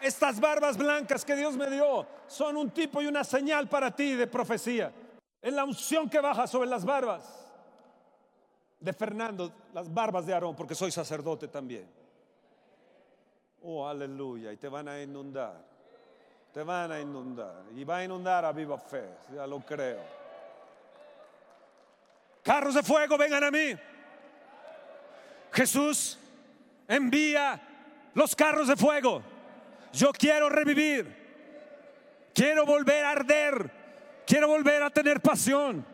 Estas 0.00 0.38
barbas 0.38 0.76
blancas 0.76 1.24
que 1.24 1.34
Dios 1.34 1.56
me 1.56 1.68
dio 1.68 2.06
son 2.28 2.56
un 2.56 2.70
tipo 2.70 3.02
y 3.02 3.06
una 3.06 3.24
señal 3.24 3.68
para 3.68 3.90
ti 3.90 4.14
de 4.14 4.28
profecía. 4.28 4.92
Es 5.42 5.52
la 5.52 5.64
unción 5.64 6.08
que 6.08 6.20
baja 6.20 6.46
sobre 6.46 6.68
las 6.68 6.84
barbas 6.84 7.48
de 8.78 8.92
Fernando, 8.92 9.52
las 9.72 9.92
barbas 9.92 10.26
de 10.26 10.34
Aarón, 10.34 10.54
porque 10.54 10.74
soy 10.74 10.92
sacerdote 10.92 11.48
también. 11.48 11.97
Oh, 13.62 13.86
aleluya. 13.86 14.52
Y 14.52 14.56
te 14.56 14.68
van 14.68 14.88
a 14.88 15.00
inundar. 15.00 15.60
Te 16.52 16.62
van 16.62 16.92
a 16.92 17.00
inundar. 17.00 17.64
Y 17.74 17.84
va 17.84 17.98
a 17.98 18.04
inundar 18.04 18.44
a 18.44 18.52
viva 18.52 18.78
fe. 18.78 19.04
Ya 19.34 19.46
lo 19.46 19.60
creo. 19.60 20.00
Carros 22.42 22.74
de 22.74 22.82
fuego, 22.82 23.18
vengan 23.18 23.44
a 23.44 23.50
mí. 23.50 23.76
Jesús 25.52 26.18
envía 26.86 27.60
los 28.14 28.34
carros 28.34 28.68
de 28.68 28.76
fuego. 28.76 29.22
Yo 29.92 30.12
quiero 30.12 30.48
revivir. 30.48 31.18
Quiero 32.34 32.64
volver 32.64 33.04
a 33.04 33.10
arder. 33.10 33.70
Quiero 34.26 34.48
volver 34.48 34.82
a 34.82 34.90
tener 34.90 35.20
pasión. 35.20 35.84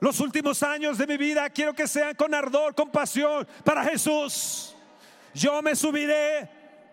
Los 0.00 0.20
últimos 0.20 0.62
años 0.62 0.98
de 0.98 1.06
mi 1.06 1.16
vida 1.16 1.48
quiero 1.50 1.74
que 1.74 1.86
sean 1.86 2.14
con 2.14 2.34
ardor, 2.34 2.74
con 2.74 2.90
pasión 2.90 3.46
para 3.64 3.84
Jesús. 3.84 4.71
Yo 5.34 5.62
me 5.62 5.74
subiré 5.74 6.48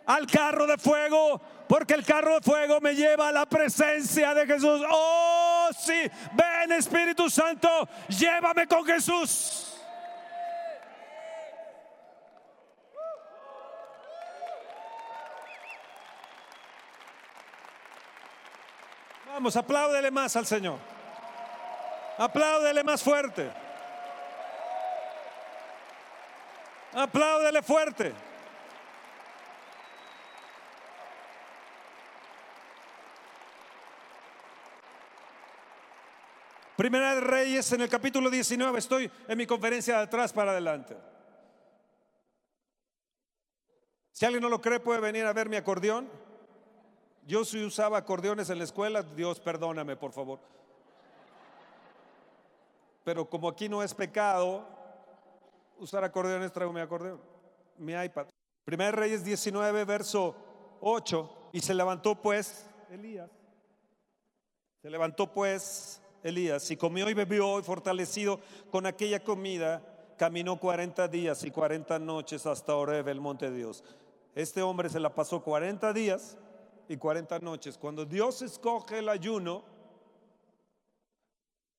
al 0.06 0.26
carro 0.28 0.66
de 0.66 0.78
fuego 0.78 1.42
porque 1.68 1.94
el 1.94 2.04
carro 2.04 2.36
de 2.36 2.42
fuego 2.42 2.82
me 2.82 2.96
lleva 2.96 3.28
a 3.28 3.32
la 3.32 3.46
presencia 3.46 4.34
de 4.34 4.48
Jesús. 4.48 4.82
Oh, 4.90 5.70
sí, 5.78 6.10
ven 6.34 6.72
Espíritu 6.72 7.30
Santo, 7.30 7.88
llévame 8.08 8.66
con 8.68 8.84
Jesús. 8.86 9.76
Vamos, 19.28 19.56
apláudele 19.56 20.10
más 20.10 20.36
al 20.36 20.46
Señor. 20.46 20.80
Apláudele 22.18 22.84
más 22.84 23.02
fuerte. 23.02 23.50
Apláudele 26.94 27.62
fuerte. 27.62 28.29
Primera 36.80 37.14
de 37.14 37.20
Reyes 37.20 37.74
en 37.74 37.82
el 37.82 37.90
capítulo 37.90 38.30
19. 38.30 38.80
Estoy 38.80 39.12
en 39.28 39.38
mi 39.38 39.46
conferencia 39.46 39.98
de 39.98 40.04
atrás 40.04 40.32
para 40.32 40.52
adelante. 40.52 40.96
Si 44.14 44.24
alguien 44.24 44.42
no 44.42 44.48
lo 44.48 44.62
cree, 44.62 44.80
puede 44.80 45.02
venir 45.02 45.26
a 45.26 45.34
ver 45.34 45.50
mi 45.50 45.58
acordeón. 45.58 46.10
Yo 47.28 47.44
sí 47.44 47.62
usaba 47.62 47.98
acordeones 47.98 48.50
en 48.50 48.60
la 48.60 48.64
escuela. 48.64 49.04
Dios, 49.04 49.42
perdóname, 49.42 49.98
por 49.98 50.14
favor. 50.14 50.40
Pero 53.04 53.30
como 53.30 53.50
aquí 53.50 53.68
no 53.68 53.84
es 53.84 53.94
pecado 53.94 54.66
usar 55.80 56.06
acordeones, 56.06 56.54
traigo 56.54 56.72
mi 56.72 56.80
acordeón, 56.80 57.20
mi 57.78 57.92
iPad. 57.92 58.28
Primera 58.64 58.92
de 58.92 58.96
Reyes 58.96 59.26
19, 59.26 59.84
verso 59.84 60.34
8. 60.80 61.50
Y 61.52 61.60
se 61.60 61.74
levantó 61.74 62.16
pues 62.16 62.70
Elías. 62.90 63.30
Se 64.82 64.90
levantó 64.90 65.30
pues 65.34 66.02
Elías 66.24 66.70
y 66.72 66.78
comió 66.78 67.10
y 67.10 67.14
bebió 67.14 67.60
y 67.60 67.64
fortalecido 67.64 68.40
con 68.72 68.86
aquella 68.86 69.24
comida, 69.24 69.82
caminó 70.18 70.60
40 70.60 71.08
días 71.08 71.44
y 71.44 71.52
40 71.52 72.00
noches 72.00 72.46
hasta 72.46 72.76
Oreb, 72.76 73.08
el 73.08 73.22
monte 73.22 73.50
de 73.50 73.58
Dios. 73.58 73.84
Este 74.36 74.62
hombre 74.62 74.90
se 74.90 75.00
la 75.00 75.14
pasó 75.14 75.42
40 75.42 75.94
días 75.94 76.38
y 76.88 76.98
40 76.98 77.40
noches. 77.40 77.78
Cuando 77.78 78.06
Dios 78.06 78.42
escoge 78.42 79.00
el 79.00 79.10
ayuno, 79.10 79.64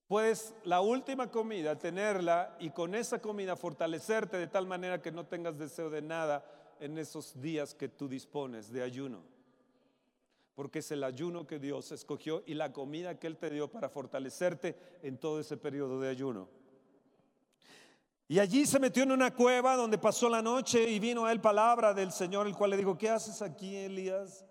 puedes 0.08 0.54
la 0.64 0.80
última 0.80 1.30
comida 1.30 1.78
tenerla 1.78 2.56
y 2.58 2.70
con 2.70 2.94
esa 2.94 3.20
comida 3.20 3.56
fortalecerte 3.56 4.36
de 4.38 4.46
tal 4.46 4.66
manera 4.66 5.00
que 5.00 5.12
no 5.12 5.26
tengas 5.26 5.58
deseo 5.58 5.90
de 5.90 6.02
nada 6.02 6.44
en 6.80 6.98
esos 6.98 7.40
días 7.40 7.74
que 7.74 7.88
tú 7.88 8.08
dispones 8.08 8.72
de 8.72 8.82
ayuno 8.82 9.29
porque 10.60 10.80
es 10.80 10.90
el 10.90 11.04
ayuno 11.04 11.46
que 11.46 11.58
Dios 11.58 11.90
escogió 11.90 12.42
y 12.44 12.52
la 12.52 12.70
comida 12.70 13.18
que 13.18 13.26
Él 13.26 13.38
te 13.38 13.48
dio 13.48 13.68
para 13.68 13.88
fortalecerte 13.88 14.76
en 15.02 15.16
todo 15.16 15.40
ese 15.40 15.56
periodo 15.56 15.98
de 15.98 16.10
ayuno. 16.10 16.50
Y 18.28 18.38
allí 18.38 18.66
se 18.66 18.78
metió 18.78 19.04
en 19.04 19.12
una 19.12 19.34
cueva 19.34 19.74
donde 19.74 19.96
pasó 19.96 20.28
la 20.28 20.42
noche 20.42 20.86
y 20.90 20.98
vino 20.98 21.24
a 21.24 21.32
él 21.32 21.40
palabra 21.40 21.94
del 21.94 22.12
Señor, 22.12 22.46
el 22.46 22.54
cual 22.54 22.72
le 22.72 22.76
dijo, 22.76 22.98
¿qué 22.98 23.08
haces 23.08 23.40
aquí, 23.40 23.74
Elías? 23.74 24.44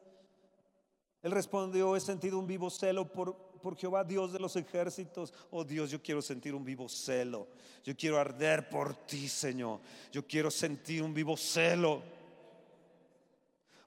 Él 1.22 1.32
respondió, 1.32 1.96
he 1.96 2.00
sentido 2.00 2.40
un 2.40 2.48
vivo 2.48 2.72
celo 2.72 3.14
por, 3.14 3.36
por 3.62 3.78
Jehová, 3.78 4.04
Dios 4.04 4.34
de 4.34 4.40
los 4.40 4.56
ejércitos. 4.56 5.32
Oh 5.52 5.64
Dios, 5.64 5.92
yo 5.92 6.02
quiero 6.02 6.24
sentir 6.24 6.56
un 6.56 6.66
vivo 6.66 6.90
celo. 6.90 7.50
Yo 7.84 7.96
quiero 7.96 8.18
arder 8.18 8.68
por 8.68 8.96
ti, 8.96 9.28
Señor. 9.30 9.80
Yo 10.12 10.26
quiero 10.26 10.50
sentir 10.50 11.04
un 11.04 11.14
vivo 11.14 11.38
celo. 11.38 12.02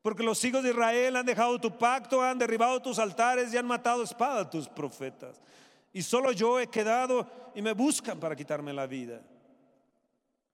Porque 0.03 0.25
los 0.25 0.45
hijos 0.45 0.65
de 0.65 0.71
Israel 0.71 1.17
han 1.17 1.27
dejado 1.27 1.61
tu 1.61 1.79
pacto, 1.79 2.21
han 2.21 2.39
derribado 2.39 2.83
tus 2.83 2.99
altares 2.99 3.55
y 3.55 3.57
han 3.57 3.67
matado 3.67 4.03
espada 4.03 4.41
a 4.41 4.51
tus 4.51 4.69
profetas. 4.69 5.41
Y 5.93 6.03
solo 6.03 6.33
yo 6.33 6.59
he 6.59 6.67
quedado 6.67 7.27
y 7.55 7.63
me 7.63 7.73
buscan 7.73 8.19
para 8.19 8.35
quitarme 8.35 8.73
la 8.73 8.87
vida. 8.87 9.23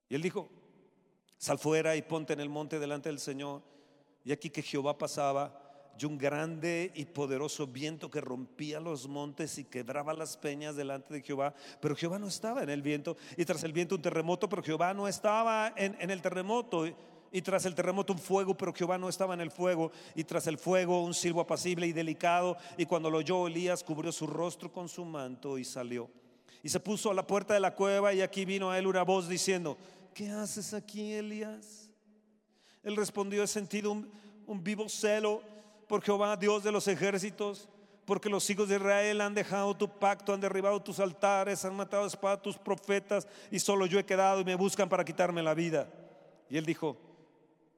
Y 0.09 0.15
él 0.15 0.23
dijo, 0.23 0.51
sal 1.39 1.59
fuera 1.59 1.97
y 1.97 2.03
ponte 2.03 2.35
en 2.35 2.41
el 2.41 2.51
monte 2.51 2.79
delante 2.79 3.09
del 3.09 3.19
Señor. 3.19 3.63
Y 4.23 4.33
aquí 4.33 4.51
que 4.51 4.63
Jehová 4.63 4.99
pasaba 4.99 5.65
y 5.99 6.05
un 6.05 6.19
grande 6.19 6.93
y 6.95 7.07
poderoso 7.07 7.67
viento 7.67 8.11
que 8.11 8.21
rompía 8.21 8.79
los 8.79 9.09
montes 9.09 9.59
y 9.59 9.65
quebraba 9.65 10.13
las 10.13 10.37
peñas 10.37 10.77
delante 10.77 11.15
de 11.15 11.23
Jehová. 11.23 11.55
Pero 11.81 11.97
Jehová 11.97 12.19
no 12.19 12.29
estaba 12.29 12.63
en 12.63 12.71
el 12.71 12.83
viento. 12.83 13.17
Y 13.37 13.45
tras 13.45 13.65
el 13.65 13.73
viento 13.73 13.97
un 13.97 14.03
terremoto, 14.03 14.49
pero 14.49 14.63
Jehová 14.63 14.95
no 14.95 15.09
estaba 15.09 15.73
en, 15.75 15.97
en 15.99 16.11
el 16.11 16.23
terremoto. 16.23 16.87
Y 17.31 17.43
tras 17.43 17.65
el 17.67 17.75
terremoto 17.75 18.13
un 18.13 18.19
fuego, 18.19 18.57
pero 18.57 18.73
Jehová 18.73 18.99
no 18.99 19.09
estaba 19.09 19.35
en 19.35 19.41
el 19.41 19.51
fuego. 19.51 19.93
Y 20.15 20.25
tras 20.25 20.47
el 20.47 20.59
fuego 20.59 21.03
un 21.03 21.15
silbo 21.15 21.41
apacible 21.41 21.87
y 21.87 21.93
delicado. 21.93 22.57
Y 22.77 22.87
cuando 22.87 23.11
lo 23.11 23.19
oyó 23.19 23.47
Elías, 23.47 23.85
cubrió 23.85 24.13
su 24.13 24.27
rostro 24.27 24.73
con 24.73 24.89
su 24.89 25.05
manto 25.05 25.59
y 25.59 25.65
salió. 25.65 26.09
Y 26.63 26.69
se 26.69 26.81
puso 26.81 27.11
a 27.11 27.15
la 27.15 27.27
puerta 27.27 27.55
de 27.55 27.61
la 27.61 27.75
cueva 27.75 28.13
y 28.13 28.21
aquí 28.21 28.45
vino 28.45 28.71
a 28.71 28.79
él 28.79 28.87
una 28.87 29.03
voz 29.03 29.29
diciendo, 29.29 29.77
¿qué 30.15 30.31
haces 30.31 30.75
aquí, 30.75 31.13
Elías? 31.13 31.89
Él 32.83 32.97
respondió, 32.97 33.43
he 33.43 33.47
sentido 33.47 33.93
un, 33.93 34.11
un 34.47 34.65
vivo 34.65 34.89
celo 34.89 35.43
por 35.87 36.03
Jehová, 36.03 36.37
Dios 36.37 36.65
de 36.65 36.73
los 36.73 36.89
ejércitos, 36.89 37.69
porque 38.05 38.29
los 38.29 38.49
hijos 38.49 38.69
de 38.69 38.77
Israel 38.77 39.21
han 39.21 39.35
dejado 39.35 39.77
tu 39.77 39.89
pacto, 39.89 40.33
han 40.33 40.41
derribado 40.41 40.83
tus 40.83 40.99
altares, 40.99 41.65
han 41.65 41.77
matado 41.77 42.05
a 42.05 42.07
espada 42.07 42.41
tus 42.41 42.57
profetas, 42.57 43.29
y 43.51 43.59
solo 43.59 43.87
yo 43.87 43.99
he 43.99 44.07
quedado 44.07 44.41
y 44.41 44.45
me 44.45 44.55
buscan 44.55 44.89
para 44.89 45.05
quitarme 45.05 45.43
la 45.43 45.55
vida. 45.55 45.89
Y 46.49 46.57
él 46.57 46.65
dijo, 46.65 46.97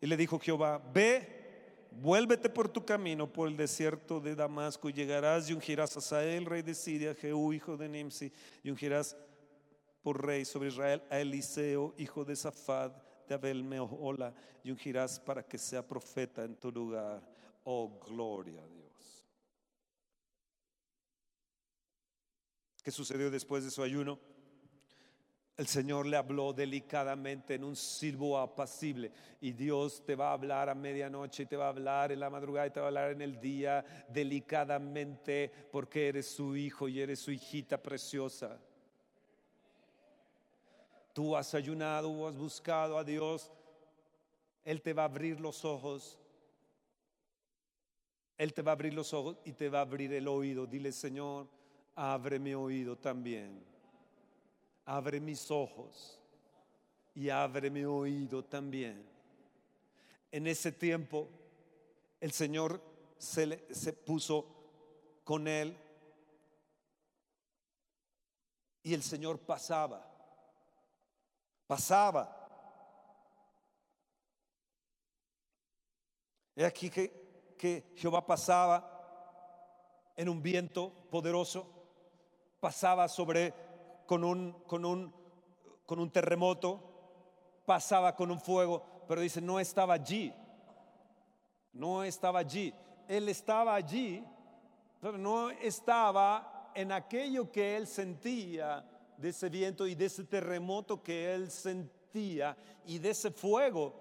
y 0.01 0.07
le 0.07 0.17
dijo 0.17 0.39
Jehová, 0.39 0.79
ve, 0.93 1.89
vuélvete 1.91 2.49
por 2.49 2.69
tu 2.69 2.85
camino 2.85 3.31
por 3.31 3.49
el 3.49 3.57
desierto 3.57 4.21
de 4.21 4.35
Damasco 4.35 4.89
y 4.89 4.93
llegarás 4.93 5.51
y 5.51 5.53
ungirás 5.53 5.97
a 5.97 6.01
Sael, 6.01 6.47
rey 6.47 6.63
de 6.63 6.75
Siria, 6.75 7.15
Jehú, 7.15 7.53
hijo 7.53 7.77
de 7.77 7.89
Nimsi, 7.89 8.33
y 8.63 8.71
ungirás 8.71 9.17
por 10.03 10.25
rey 10.25 10.45
sobre 10.45 10.69
Israel 10.69 11.03
a 11.11 11.21
Eliseo, 11.21 11.95
hijo 11.99 12.25
de 12.25 12.37
Safad, 12.37 12.93
de 13.29 13.35
Abel 13.35 13.63
Mehola, 13.63 14.35
y 14.65 14.71
ungirás 14.71 15.21
para 15.21 15.43
que 15.43 15.59
sea 15.59 15.87
profeta 15.87 16.45
en 16.45 16.57
tu 16.57 16.73
lugar. 16.73 17.23
Oh, 17.65 18.01
gloria 18.09 18.63
a 18.63 18.67
Dios. 18.67 19.27
¿Qué 22.83 22.91
sucedió 22.91 23.31
después 23.31 23.63
de 23.65 23.71
su 23.71 23.83
ayuno? 23.83 24.19
El 25.61 25.67
Señor 25.67 26.07
le 26.07 26.17
habló 26.17 26.55
delicadamente 26.55 27.57
en 27.57 27.65
un 27.65 27.77
silbo 27.77 28.39
apacible 28.39 29.13
y 29.43 29.53
Dios 29.53 30.03
te 30.07 30.15
va 30.15 30.31
a 30.31 30.33
hablar 30.33 30.71
a 30.71 30.75
medianoche 30.75 31.43
y 31.43 31.47
te 31.47 31.55
va 31.55 31.67
a 31.67 31.69
hablar 31.69 32.13
en 32.13 32.21
la 32.21 32.31
madrugada 32.31 32.69
y 32.69 32.71
te 32.71 32.81
va 32.81 32.87
a 32.87 32.89
hablar 32.89 33.11
en 33.11 33.21
el 33.21 33.39
día 33.39 33.85
delicadamente 34.09 35.53
porque 35.71 36.09
eres 36.09 36.31
su 36.31 36.57
hijo 36.57 36.89
y 36.89 37.03
eres 37.03 37.19
su 37.19 37.31
hijita 37.31 37.77
preciosa. 37.77 38.59
Tú 41.13 41.37
has 41.37 41.55
ayunado 41.55 42.11
o 42.11 42.27
has 42.27 42.39
buscado 42.39 42.97
a 42.97 43.05
Dios, 43.05 43.53
Él 44.65 44.81
te 44.81 44.95
va 44.95 45.03
a 45.03 45.13
abrir 45.13 45.41
los 45.41 45.67
ojos 45.67 46.19
él 48.39 48.55
te 48.55 48.63
va 48.63 48.71
a 48.71 48.77
abrir 48.77 48.95
los 48.95 49.13
ojos 49.13 49.37
y 49.45 49.53
te 49.53 49.69
va 49.69 49.81
a 49.81 49.83
abrir 49.83 50.15
el 50.15 50.27
oído. 50.27 50.67
Dile, 50.67 50.93
Señor, 50.93 51.47
abre 51.95 52.39
mi 52.39 52.55
oído 52.55 52.97
también. 52.97 53.70
Abre 54.91 55.21
mis 55.21 55.51
ojos 55.51 56.21
y 57.15 57.29
abre 57.31 57.71
mi 57.71 57.85
oído 57.85 58.45
también. 58.45 59.09
En 60.33 60.47
ese 60.47 60.73
tiempo, 60.73 61.29
el 62.21 62.33
Señor 62.33 62.83
se, 63.17 63.73
se 63.73 63.93
puso 63.93 64.47
con 65.23 65.47
él 65.47 65.77
y 68.83 68.95
el 68.95 69.03
Señor 69.03 69.39
pasaba. 69.39 70.05
Pasaba. 71.67 72.37
He 76.57 76.65
aquí 76.65 76.91
que 76.91 77.21
que 77.61 77.93
Jehová 77.95 78.27
pasaba 78.27 78.81
en 80.17 80.31
un 80.31 80.43
viento 80.43 80.91
poderoso, 81.11 81.67
pasaba 82.59 83.07
sobre 83.07 83.53
con 84.11 84.25
un, 84.25 84.53
con 84.67 84.85
un, 84.85 85.15
con 85.87 86.01
un 86.01 86.11
terremoto, 86.11 86.83
pasaba 87.65 88.17
con 88.17 88.33
un 88.33 88.41
fuego, 88.41 89.05
pero 89.07 89.21
dice, 89.21 89.41
no 89.41 89.61
estaba 89.61 89.95
allí, 89.95 90.35
no 91.73 92.03
estaba 92.03 92.41
allí. 92.41 92.75
Él 93.07 93.29
estaba 93.29 93.73
allí, 93.73 94.25
pero 95.01 95.17
no 95.17 95.51
estaba 95.51 96.73
en 96.75 96.91
aquello 96.91 97.53
que 97.53 97.77
él 97.77 97.87
sentía 97.87 98.85
de 99.17 99.29
ese 99.29 99.49
viento 99.49 99.87
y 99.87 99.95
de 99.95 100.07
ese 100.07 100.25
terremoto 100.25 101.01
que 101.05 101.33
él 101.33 101.49
sentía 101.49 102.57
y 102.87 102.99
de 102.99 103.11
ese 103.11 103.31
fuego 103.31 103.95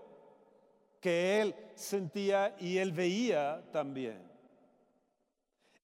que 0.99 1.39
él 1.39 1.55
sentía 1.75 2.55
y 2.57 2.79
él 2.79 2.93
veía 2.93 3.63
también. 3.71 4.27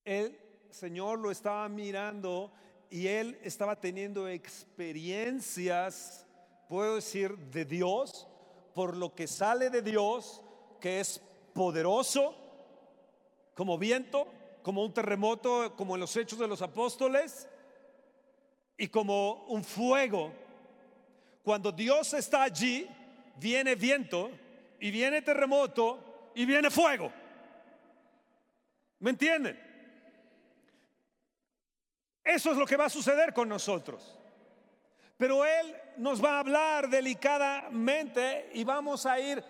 El 0.04 0.36
Señor 0.72 1.20
lo 1.20 1.30
estaba 1.30 1.70
mirando 1.70 2.52
y 2.90 3.08
él 3.08 3.40
estaba 3.44 3.80
teniendo 3.80 4.28
experiencias, 4.28 6.26
puedo 6.68 6.96
decir, 6.96 7.38
de 7.38 7.66
Dios, 7.66 8.28
por 8.74 8.96
lo 8.96 9.16
que 9.16 9.28
sale 9.28 9.70
de 9.70 9.82
Dios, 9.82 10.42
que 10.80 11.00
es 11.00 11.22
poderoso, 11.54 12.36
como 13.54 13.78
viento, 13.78 14.28
como 14.62 14.84
un 14.84 14.94
terremoto, 14.94 15.76
como 15.76 15.96
en 15.96 16.02
los 16.02 16.16
hechos 16.18 16.40
de 16.40 16.48
los 16.48 16.62
apóstoles, 16.62 17.48
y 18.78 18.88
como 18.88 19.46
un 19.46 19.64
fuego. 19.64 20.34
Cuando 21.44 21.72
Dios 21.72 22.14
está 22.14 22.44
allí, 22.44 22.88
viene 23.38 23.76
viento, 23.76 24.30
y 24.80 24.92
viene 24.92 25.22
terremoto 25.22 26.32
y 26.36 26.46
viene 26.46 26.70
fuego. 26.70 27.12
¿Me 29.00 29.12
entienden? 29.12 29.65
Eso 32.26 32.52
es 32.52 32.58
lo 32.58 32.66
que 32.66 32.76
va 32.76 32.86
a 32.86 32.90
suceder 32.90 33.34
con 33.34 33.48
nosotros. 33.48 34.20
Pero 35.16 35.46
Él 35.46 35.76
nos 35.98 36.22
va 36.24 36.32
a 36.32 36.40
hablar 36.40 36.90
delicadamente 36.90 38.50
y 38.54 38.64
vamos 38.64 39.06
a 39.06 39.20
ir. 39.20 39.42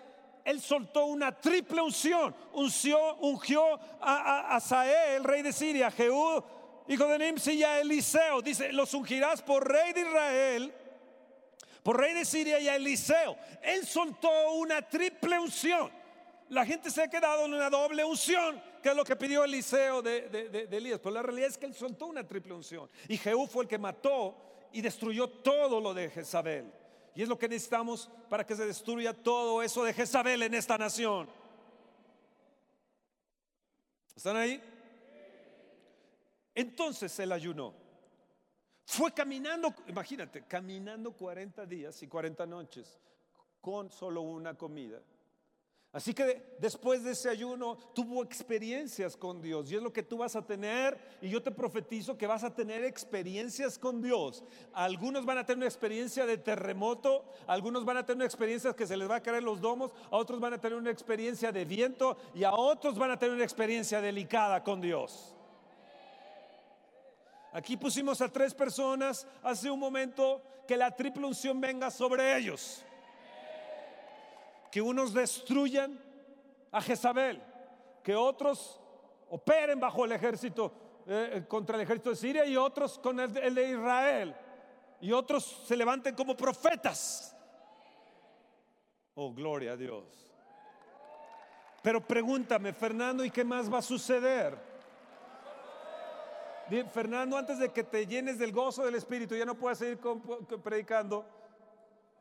Él 0.44 0.60
soltó 0.60 1.06
una 1.06 1.32
triple 1.32 1.80
unción. 1.80 2.36
Unció, 2.52 3.16
ungió 3.16 3.80
a, 4.00 4.54
a, 4.54 4.60
Sael, 4.60 5.24
rey 5.24 5.42
de 5.42 5.52
Siria, 5.52 5.90
Jehú, 5.90 6.44
hijo 6.86 7.06
de 7.08 7.18
Nimsi, 7.18 7.54
y 7.54 7.64
a 7.64 7.80
Eliseo. 7.80 8.42
Dice: 8.42 8.72
Los 8.72 8.94
ungirás 8.94 9.42
por 9.42 9.66
rey 9.66 9.92
de 9.92 10.02
Israel 10.02 10.74
por 11.86 12.00
rey 12.00 12.14
de 12.14 12.24
Siria 12.24 12.58
y 12.58 12.66
a 12.66 12.74
Eliseo. 12.74 13.36
Él 13.62 13.86
soltó 13.86 14.50
una 14.54 14.82
triple 14.82 15.38
unción. 15.38 15.88
La 16.48 16.66
gente 16.66 16.90
se 16.90 17.00
ha 17.00 17.06
quedado 17.06 17.44
en 17.44 17.54
una 17.54 17.70
doble 17.70 18.02
unción, 18.04 18.60
es 18.90 18.96
lo 18.96 19.04
que 19.04 19.16
pidió 19.16 19.44
Eliseo 19.44 20.02
de, 20.02 20.68
Elías. 20.70 21.00
Pero 21.00 21.14
la 21.14 21.22
realidad 21.22 21.48
es 21.48 21.58
que 21.58 21.66
él 21.66 21.74
soltó 21.74 22.06
una 22.06 22.26
triple 22.26 22.54
unción. 22.54 22.88
Y 23.08 23.16
Jehú 23.16 23.46
fue 23.46 23.64
el 23.64 23.68
que 23.68 23.78
mató 23.78 24.36
y 24.72 24.80
destruyó 24.80 25.28
todo 25.28 25.80
lo 25.80 25.94
de 25.94 26.10
Jezabel. 26.10 26.72
Y 27.14 27.22
es 27.22 27.28
lo 27.28 27.38
que 27.38 27.48
necesitamos 27.48 28.10
para 28.28 28.44
que 28.44 28.54
se 28.54 28.66
destruya 28.66 29.14
todo 29.14 29.62
eso 29.62 29.84
de 29.84 29.94
Jezabel 29.94 30.42
en 30.42 30.54
esta 30.54 30.76
nación. 30.76 31.28
¿Están 34.14 34.36
ahí? 34.36 34.62
Entonces 36.54 37.18
él 37.18 37.32
ayunó. 37.32 37.74
Fue 38.84 39.12
caminando, 39.12 39.74
imagínate, 39.88 40.44
caminando 40.46 41.12
40 41.12 41.66
días 41.66 42.02
y 42.02 42.06
40 42.06 42.46
noches 42.46 42.98
con 43.60 43.90
solo 43.90 44.20
una 44.20 44.54
comida. 44.54 45.00
Así 45.96 46.12
que 46.12 46.42
después 46.58 47.02
de 47.02 47.12
ese 47.12 47.30
ayuno 47.30 47.78
tuvo 47.94 48.22
experiencias 48.22 49.16
con 49.16 49.40
Dios 49.40 49.72
y 49.72 49.76
es 49.76 49.82
lo 49.82 49.94
que 49.94 50.02
tú 50.02 50.18
vas 50.18 50.36
a 50.36 50.44
tener 50.44 50.98
y 51.22 51.30
yo 51.30 51.42
te 51.42 51.50
profetizo 51.50 52.18
que 52.18 52.26
vas 52.26 52.44
a 52.44 52.54
tener 52.54 52.84
experiencias 52.84 53.78
con 53.78 54.02
Dios. 54.02 54.44
Algunos 54.74 55.24
van 55.24 55.38
a 55.38 55.46
tener 55.46 55.56
una 55.56 55.66
experiencia 55.66 56.26
de 56.26 56.36
terremoto, 56.36 57.24
algunos 57.46 57.86
van 57.86 57.96
a 57.96 58.04
tener 58.04 58.16
una 58.16 58.26
experiencia 58.26 58.74
que 58.74 58.86
se 58.86 58.94
les 58.94 59.10
va 59.10 59.16
a 59.16 59.22
caer 59.22 59.42
los 59.42 59.58
domos, 59.58 59.90
a 60.10 60.18
otros 60.18 60.38
van 60.38 60.52
a 60.52 60.60
tener 60.60 60.76
una 60.76 60.90
experiencia 60.90 61.50
de 61.50 61.64
viento 61.64 62.18
y 62.34 62.44
a 62.44 62.52
otros 62.52 62.98
van 62.98 63.12
a 63.12 63.18
tener 63.18 63.34
una 63.34 63.44
experiencia 63.44 63.98
delicada 63.98 64.62
con 64.62 64.82
Dios. 64.82 65.34
Aquí 67.54 67.74
pusimos 67.78 68.20
a 68.20 68.30
tres 68.30 68.52
personas 68.52 69.26
hace 69.42 69.70
un 69.70 69.80
momento 69.80 70.42
que 70.68 70.76
la 70.76 70.94
triple 70.94 71.24
unción 71.24 71.58
venga 71.58 71.90
sobre 71.90 72.36
ellos. 72.36 72.84
Que 74.76 74.82
unos 74.82 75.14
destruyan 75.14 75.98
a 76.70 76.82
Jezabel, 76.82 77.42
que 78.02 78.14
otros 78.14 78.78
operen 79.30 79.80
bajo 79.80 80.04
el 80.04 80.12
ejército 80.12 80.70
eh, 81.06 81.46
contra 81.48 81.76
el 81.76 81.82
ejército 81.84 82.10
de 82.10 82.16
Siria 82.16 82.44
y 82.44 82.58
otros 82.58 82.98
con 82.98 83.18
el, 83.18 83.34
el 83.38 83.54
de 83.54 83.70
Israel. 83.70 84.36
Y 85.00 85.12
otros 85.12 85.62
se 85.66 85.78
levanten 85.78 86.14
como 86.14 86.36
profetas. 86.36 87.34
Oh, 89.14 89.32
gloria 89.32 89.72
a 89.72 89.76
Dios. 89.78 90.04
Pero 91.82 92.06
pregúntame, 92.06 92.74
Fernando, 92.74 93.24
¿y 93.24 93.30
qué 93.30 93.44
más 93.44 93.72
va 93.72 93.78
a 93.78 93.82
suceder? 93.82 94.58
Fernando, 96.92 97.38
antes 97.38 97.58
de 97.58 97.70
que 97.72 97.82
te 97.82 98.06
llenes 98.06 98.38
del 98.38 98.52
gozo 98.52 98.84
del 98.84 98.96
Espíritu, 98.96 99.34
ya 99.36 99.46
no 99.46 99.54
puedas 99.54 99.78
seguir 99.78 99.98
predicando 100.62 101.24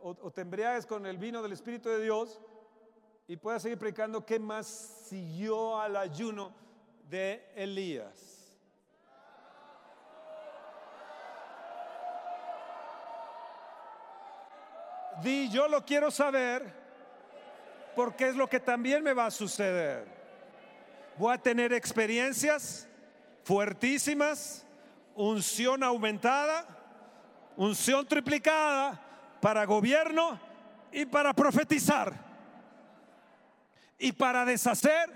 o, 0.07 0.31
te 0.31 0.41
embriagues 0.41 0.85
con 0.85 1.03
el 1.07 1.17
vino 1.17 1.41
del 1.41 1.51
Espíritu 1.51 1.89
de 1.89 1.99
Dios 1.99 2.39
y 3.27 3.37
puedas 3.37 3.63
seguir 3.63 3.79
predicando, 3.79 4.23
¿qué 4.23 4.37
más 4.37 4.67
siguió 4.67 5.79
al 5.79 5.95
ayuno 5.95 6.53
de 7.09 7.43
Elías? 7.55 8.55
Di, 15.23 15.49
yo 15.49 15.67
lo 15.67 15.83
quiero 15.83 16.11
saber 16.11 16.71
porque 17.95 18.27
es 18.27 18.35
lo 18.35 18.47
que 18.47 18.59
también 18.59 19.03
me 19.03 19.13
va 19.13 19.25
a 19.25 19.31
suceder. 19.31 20.05
Voy 21.17 21.33
a 21.33 21.39
tener 21.39 21.73
experiencias 21.73 22.87
fuertísimas, 23.43 24.67
unción 25.15 25.81
aumentada, 25.81 26.67
unción 27.57 28.05
triplicada 28.05 29.04
para 29.45 29.63
gobierno 29.65 30.39
y 30.91 31.05
para 31.05 31.31
profetizar 31.31 32.11
y 33.99 34.11
para 34.11 34.43
deshacer 34.43 35.07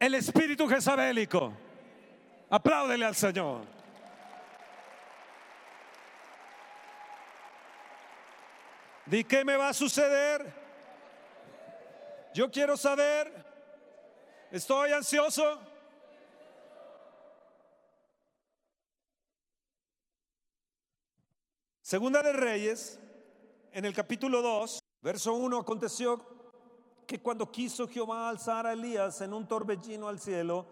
el 0.00 0.14
espíritu 0.14 0.66
jezabélico. 0.66 1.52
Apláudele 2.48 3.04
al 3.04 3.14
Señor. 3.14 3.66
¿Di 9.04 9.24
qué 9.24 9.44
me 9.44 9.58
va 9.58 9.68
a 9.68 9.74
suceder? 9.74 10.50
Yo 12.32 12.50
quiero 12.50 12.78
saber. 12.78 13.30
Estoy 14.50 14.92
ansioso. 14.92 15.60
Segunda 21.88 22.22
de 22.22 22.34
Reyes, 22.34 23.00
en 23.72 23.86
el 23.86 23.94
capítulo 23.94 24.42
2, 24.42 24.78
verso 25.00 25.32
1, 25.32 25.56
aconteció 25.56 26.20
que 27.06 27.18
cuando 27.22 27.50
quiso 27.50 27.88
Jehová 27.88 28.28
alzar 28.28 28.66
a 28.66 28.74
Elías 28.74 29.22
en 29.22 29.32
un 29.32 29.48
torbellino 29.48 30.06
al 30.06 30.20
cielo, 30.20 30.66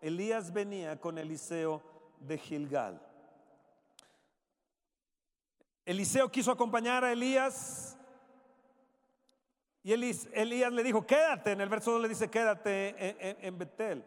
Elías 0.00 0.52
venía 0.52 1.00
con 1.00 1.18
Eliseo 1.18 1.82
de 2.20 2.38
Gilgal. 2.38 3.02
Eliseo 5.84 6.30
quiso 6.30 6.52
acompañar 6.52 7.02
a 7.02 7.10
Elías 7.10 7.98
y 9.82 9.92
Elías 9.92 10.72
le 10.72 10.84
dijo, 10.84 11.04
quédate, 11.04 11.50
en 11.50 11.60
el 11.60 11.68
verso 11.68 11.90
2 11.90 12.02
le 12.02 12.08
dice, 12.08 12.30
quédate 12.30 12.90
en, 12.90 13.16
en- 13.18 13.44
en 13.46 13.58
Betel. 13.58 14.04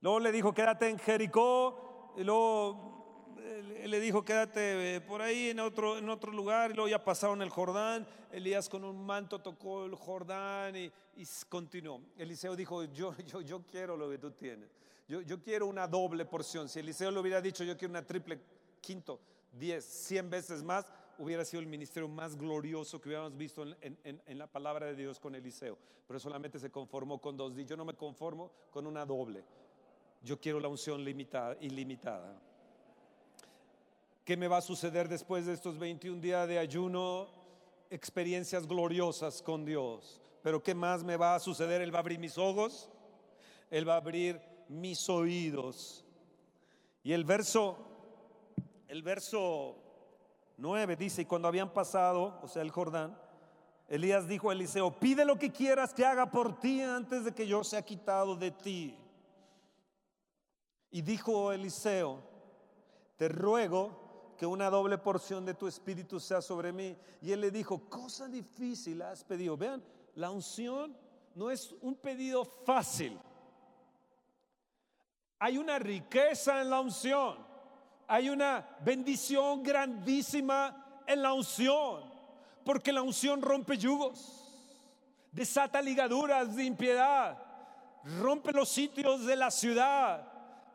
Luego 0.00 0.20
le 0.20 0.30
dijo, 0.30 0.54
quédate 0.54 0.88
en 0.90 0.98
Jericó, 1.00 2.12
y 2.16 2.22
luego 2.22 2.93
le 3.62 4.00
dijo, 4.00 4.24
quédate 4.24 4.96
eh, 4.96 5.00
por 5.00 5.22
ahí 5.22 5.50
en 5.50 5.60
otro, 5.60 6.00
lugar, 6.32 6.70
y 6.70 6.74
luego 6.74 6.88
ya 6.88 7.02
pasaron 7.02 7.42
el 7.42 7.50
Jordán, 7.50 8.06
Elías 8.32 8.68
con 8.68 8.84
un 8.84 9.04
manto 9.04 9.38
tocó 9.40 9.84
el 9.84 9.94
Jordán 9.94 10.76
y, 10.76 10.90
y 11.16 11.26
continuó. 11.48 12.00
Eliseo 12.16 12.56
dijo, 12.56 12.84
yo, 12.84 13.14
quiero 13.70 13.96
lo 13.96 14.10
que 14.10 14.18
tú 14.18 14.30
tienes, 14.32 14.68
yo, 15.06 15.42
quiero 15.42 15.66
una 15.66 15.86
doble 15.86 16.24
porción. 16.24 16.68
Si 16.68 16.80
Eliseo 16.80 17.10
le 17.10 17.20
hubiera 17.20 17.40
dicho, 17.40 17.64
yo 17.64 17.76
quiero 17.76 17.92
una 17.92 18.06
triple, 18.06 18.40
quinto, 18.80 19.20
diez, 19.52 19.84
cien 19.84 20.30
veces 20.30 20.62
más, 20.62 20.86
hubiera 21.18 21.44
sido 21.44 21.60
el 21.60 21.66
ministerio 21.66 22.08
más 22.08 22.36
glorioso 22.36 23.00
que 23.00 23.08
hubiéramos 23.08 23.36
visto 23.36 23.64
en, 23.80 24.38
la 24.38 24.46
palabra 24.46 24.86
de 24.86 24.96
Dios 24.96 25.20
con 25.20 25.34
Eliseo. 25.34 25.78
Pero 26.06 26.18
solamente 26.18 26.58
se 26.58 26.70
conformó 26.70 27.20
con 27.20 27.36
dos. 27.36 27.54
Yo 27.54 27.76
no 27.76 27.84
me 27.84 27.94
conformo 27.94 28.50
con 28.70 28.86
una 28.86 29.06
doble. 29.06 29.44
Yo 30.22 30.40
quiero 30.40 30.58
la 30.58 30.68
unción 30.68 31.04
limitada, 31.04 31.56
ilimitada. 31.60 32.40
¿Qué 34.24 34.38
me 34.38 34.48
va 34.48 34.56
a 34.56 34.62
suceder 34.62 35.06
después 35.06 35.44
de 35.44 35.52
estos 35.52 35.78
21 35.78 36.18
días 36.18 36.48
de 36.48 36.58
ayuno? 36.58 37.28
Experiencias 37.90 38.66
gloriosas 38.66 39.42
con 39.42 39.66
Dios. 39.66 40.18
Pero 40.42 40.62
¿qué 40.62 40.74
más 40.74 41.04
me 41.04 41.18
va 41.18 41.34
a 41.34 41.40
suceder? 41.40 41.82
Él 41.82 41.92
va 41.92 41.98
a 41.98 42.00
abrir 42.00 42.18
mis 42.18 42.38
ojos, 42.38 42.88
Él 43.70 43.86
va 43.86 43.94
a 43.94 43.98
abrir 43.98 44.40
mis 44.66 45.10
oídos. 45.10 46.06
Y 47.02 47.12
el 47.12 47.26
verso, 47.26 47.76
el 48.88 49.02
verso 49.02 49.76
9 50.56 50.96
dice, 50.96 51.20
y 51.20 51.26
cuando 51.26 51.46
habían 51.46 51.74
pasado, 51.74 52.40
o 52.42 52.48
sea, 52.48 52.62
el 52.62 52.70
Jordán, 52.70 53.20
Elías 53.88 54.26
dijo 54.26 54.48
a 54.48 54.54
Eliseo, 54.54 54.90
pide 54.98 55.26
lo 55.26 55.38
que 55.38 55.52
quieras 55.52 55.92
que 55.92 56.06
haga 56.06 56.30
por 56.30 56.58
ti 56.58 56.80
antes 56.80 57.26
de 57.26 57.34
que 57.34 57.46
yo 57.46 57.62
sea 57.62 57.82
quitado 57.82 58.36
de 58.36 58.52
ti. 58.52 58.98
Y 60.90 61.02
dijo 61.02 61.52
Eliseo, 61.52 62.22
te 63.18 63.28
ruego 63.28 64.03
que 64.36 64.46
una 64.46 64.70
doble 64.70 64.98
porción 64.98 65.44
de 65.44 65.54
tu 65.54 65.66
espíritu 65.66 66.20
sea 66.20 66.40
sobre 66.40 66.72
mí. 66.72 66.96
Y 67.22 67.32
él 67.32 67.40
le 67.40 67.50
dijo, 67.50 67.88
cosa 67.88 68.28
difícil 68.28 69.02
has 69.02 69.24
pedido. 69.24 69.56
Vean, 69.56 69.82
la 70.14 70.30
unción 70.30 70.96
no 71.34 71.50
es 71.50 71.74
un 71.80 71.94
pedido 71.94 72.44
fácil. 72.44 73.18
Hay 75.38 75.58
una 75.58 75.78
riqueza 75.78 76.60
en 76.60 76.70
la 76.70 76.80
unción. 76.80 77.36
Hay 78.06 78.28
una 78.28 78.76
bendición 78.84 79.62
grandísima 79.62 81.02
en 81.06 81.22
la 81.22 81.32
unción. 81.32 82.02
Porque 82.64 82.92
la 82.92 83.02
unción 83.02 83.42
rompe 83.42 83.76
yugos, 83.76 84.42
desata 85.30 85.82
ligaduras 85.82 86.56
de 86.56 86.64
impiedad, 86.64 87.38
rompe 88.20 88.52
los 88.52 88.68
sitios 88.68 89.26
de 89.26 89.36
la 89.36 89.50
ciudad. 89.50 90.33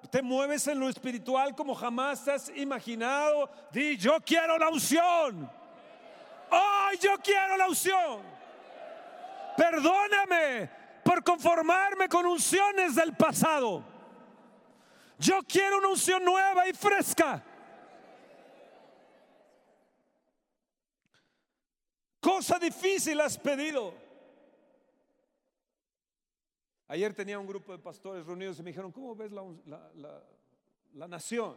Te 0.09 0.21
mueves 0.21 0.67
en 0.67 0.79
lo 0.79 0.89
espiritual 0.89 1.55
como 1.55 1.75
jamás 1.75 2.27
has 2.27 2.49
imaginado. 2.55 3.49
Di, 3.71 3.97
yo 3.97 4.19
quiero 4.21 4.57
la 4.57 4.69
unción. 4.69 5.49
¡Ay, 6.49 6.97
yo 6.97 7.17
quiero 7.23 7.57
la 7.57 7.67
unción! 7.67 8.21
Perdóname 9.55 10.69
por 11.03 11.23
conformarme 11.23 12.07
con 12.07 12.25
unciones 12.25 12.95
del 12.95 13.13
pasado. 13.15 13.83
Yo 15.19 15.41
quiero 15.43 15.77
una 15.77 15.89
unción 15.89 16.23
nueva 16.23 16.67
y 16.67 16.73
fresca. 16.73 17.43
Cosa 22.19 22.57
difícil 22.57 23.19
has 23.21 23.37
pedido. 23.37 24.08
Ayer 26.89 27.13
tenía 27.13 27.37
un 27.37 27.45
grupo 27.45 27.71
de 27.71 27.77
pastores 27.77 28.25
reunidos 28.25 28.57
y 28.59 28.63
me 28.63 28.71
dijeron, 28.71 28.91
¿cómo 28.91 29.15
ves 29.15 29.31
la, 29.31 29.43
la- 30.95 31.07
nación? 31.07 31.55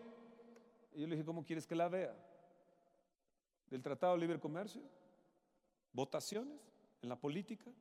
Y 0.92 1.00
yo 1.00 1.06
le 1.06 1.16
dije, 1.16 1.24
¿cómo 1.24 1.42
quieres 1.42 1.66
que 1.66 1.74
la 1.74 1.88
vea? 1.88 2.14
¿Del 3.70 3.80
Tratado 3.82 4.12
de 4.12 4.18
Libre 4.20 4.38
Comercio? 4.38 4.82
¿Votaciones? 5.90 6.60
¿En 7.00 7.08
la 7.08 7.16
política? 7.16 7.72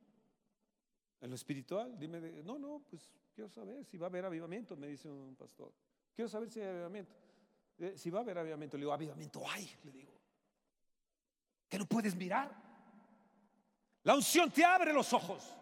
¿En 1.20 1.28
lo 1.28 1.36
espiritual? 1.36 1.98
Dime, 1.98 2.20
no, 2.42 2.58
no, 2.58 2.82
pues 2.88 3.12
quiero 3.34 3.50
saber 3.50 3.84
si 3.84 3.98
va 3.98 4.06
a 4.06 4.08
haber 4.08 4.24
avivamiento, 4.24 4.74
me 4.74 4.86
dice 4.86 5.10
un 5.10 5.36
pastor. 5.36 5.74
Quiero 6.14 6.30
saber 6.30 6.48
si 6.48 6.58
hay 6.60 6.68
avivamiento. 6.68 7.12
Eh, 7.78 7.92
si 7.98 8.08
va 8.08 8.20
a 8.20 8.22
haber 8.22 8.38
avivamiento, 8.38 8.78
le 8.78 8.82
digo, 8.84 8.94
avivamiento 8.94 9.42
hay, 9.46 9.70
le 9.84 9.92
digo. 9.92 10.12
Que 11.68 11.78
no 11.78 11.84
puedes 11.84 12.16
mirar. 12.16 12.50
La 14.04 14.14
unción 14.14 14.50
te 14.50 14.64
abre 14.64 14.90
los 14.94 15.12
ojos. 15.12 15.54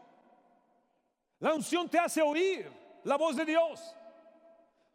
La 1.41 1.55
unción 1.55 1.89
te 1.89 1.99
hace 1.99 2.23
oír 2.23 2.71
la 3.05 3.17
voz 3.17 3.37
de 3.37 3.45
Dios. 3.45 3.95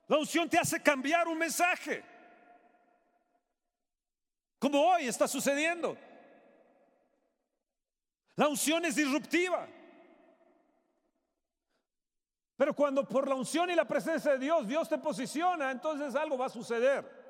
La 0.08 0.18
unción 0.18 0.48
te 0.48 0.58
hace 0.58 0.82
cambiar 0.82 1.28
un 1.28 1.38
mensaje. 1.38 2.04
Como 4.60 4.82
hoy 4.82 5.08
está 5.08 5.28
sucediendo. 5.28 5.98
La 8.36 8.48
unción 8.48 8.86
es 8.86 8.96
disruptiva. 8.96 9.68
Pero 12.58 12.74
cuando 12.74 13.08
por 13.08 13.28
la 13.28 13.36
unción 13.36 13.70
y 13.70 13.76
la 13.76 13.86
presencia 13.86 14.34
de 14.34 14.40
Dios, 14.40 14.68
Dios 14.68 14.88
te 14.88 14.98
posiciona, 14.98 15.72
entonces 15.72 16.16
algo 16.16 16.38
va 16.38 16.46
a 16.46 16.50
suceder. 16.50 17.26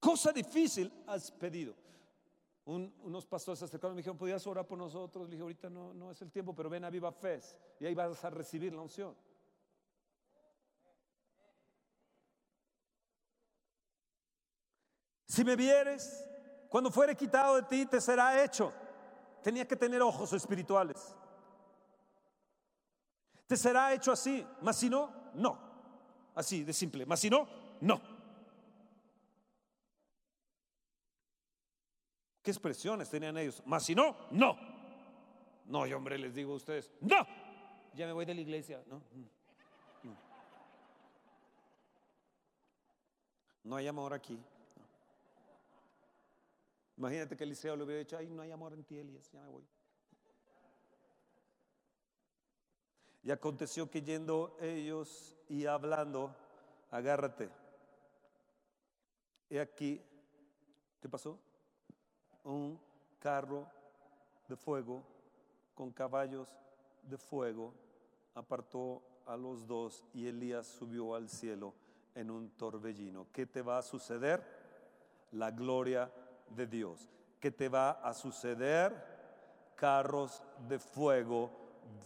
Cosa 0.00 0.32
difícil 0.32 0.92
has 1.06 1.30
pedido. 1.30 1.74
Un- 2.68 2.92
unos 3.02 3.24
pastores 3.24 3.58
se 3.60 3.64
acercaron 3.64 3.94
y 3.94 3.96
me 3.96 4.00
dijeron, 4.00 4.18
¿podías 4.18 4.46
orar 4.46 4.66
por 4.66 4.76
nosotros? 4.76 5.24
Le 5.24 5.30
dije, 5.30 5.42
ahorita 5.42 5.70
no, 5.70 5.94
no 5.94 6.10
es 6.10 6.20
el 6.20 6.30
tiempo, 6.30 6.54
pero 6.54 6.68
ven 6.68 6.84
a 6.84 6.90
Viva 6.90 7.10
Fe 7.10 7.40
y 7.80 7.86
ahí 7.86 7.94
vas 7.94 8.22
a 8.22 8.28
recibir 8.28 8.74
la 8.74 8.82
unción. 8.82 9.16
Si 15.26 15.44
me 15.44 15.56
vieres, 15.56 16.26
cuando 16.68 16.90
fuere 16.90 17.16
quitado 17.16 17.56
de 17.56 17.62
ti, 17.62 17.86
te 17.86 18.02
será 18.02 18.44
hecho. 18.44 18.70
Tenía 19.42 19.66
que 19.66 19.76
tener 19.76 20.02
ojos 20.02 20.30
espirituales. 20.34 21.14
Te 23.46 23.56
será 23.56 23.94
hecho 23.94 24.12
así, 24.12 24.46
mas 24.60 24.76
si 24.76 24.90
no, 24.90 25.10
no. 25.32 25.58
Así 26.34 26.64
de 26.64 26.74
simple, 26.74 27.06
mas 27.06 27.20
si 27.20 27.30
no, 27.30 27.48
no. 27.80 28.17
¿Qué 32.48 32.52
expresiones 32.52 33.10
tenían 33.10 33.36
ellos? 33.36 33.62
Mas 33.66 33.84
si 33.84 33.94
no, 33.94 34.16
no. 34.30 34.56
No, 35.66 35.86
yo 35.86 35.98
hombre, 35.98 36.16
les 36.16 36.34
digo 36.34 36.54
a 36.54 36.56
ustedes, 36.56 36.90
no. 37.02 37.26
Ya 37.92 38.06
me 38.06 38.14
voy 38.14 38.24
de 38.24 38.32
la 38.32 38.40
iglesia, 38.40 38.82
no. 38.86 39.02
No 43.64 43.76
hay 43.76 43.86
amor 43.86 44.14
aquí. 44.14 44.42
Imagínate 46.96 47.36
que 47.36 47.44
Eliseo 47.44 47.76
le 47.76 47.84
hubiera 47.84 47.98
dicho, 47.98 48.16
ay, 48.16 48.30
no 48.30 48.40
hay 48.40 48.50
amor 48.50 48.72
en 48.72 48.82
ti, 48.82 48.96
Elías, 48.96 49.30
ya 49.30 49.42
me 49.42 49.48
voy. 49.48 49.68
Y 53.24 53.30
aconteció 53.30 53.90
que 53.90 54.00
yendo 54.00 54.56
ellos 54.58 55.36
y 55.50 55.66
hablando, 55.66 56.34
agárrate. 56.90 57.50
He 59.50 59.60
aquí, 59.60 60.00
¿qué 61.02 61.10
pasó? 61.10 61.38
Un 62.48 62.80
carro 63.18 63.66
de 64.48 64.56
fuego 64.56 65.02
con 65.74 65.90
caballos 65.90 66.56
de 67.02 67.18
fuego 67.18 67.74
apartó 68.34 69.02
a 69.26 69.36
los 69.36 69.66
dos 69.66 70.02
y 70.14 70.26
Elías 70.26 70.66
subió 70.66 71.14
al 71.14 71.28
cielo 71.28 71.74
en 72.14 72.30
un 72.30 72.48
torbellino. 72.56 73.26
¿Qué 73.34 73.44
te 73.44 73.60
va 73.60 73.76
a 73.76 73.82
suceder? 73.82 74.42
La 75.32 75.50
gloria 75.50 76.10
de 76.48 76.66
Dios. 76.66 77.06
¿Qué 77.38 77.50
te 77.50 77.68
va 77.68 77.90
a 77.90 78.14
suceder? 78.14 78.94
Carros 79.76 80.42
de 80.66 80.78
fuego 80.78 81.50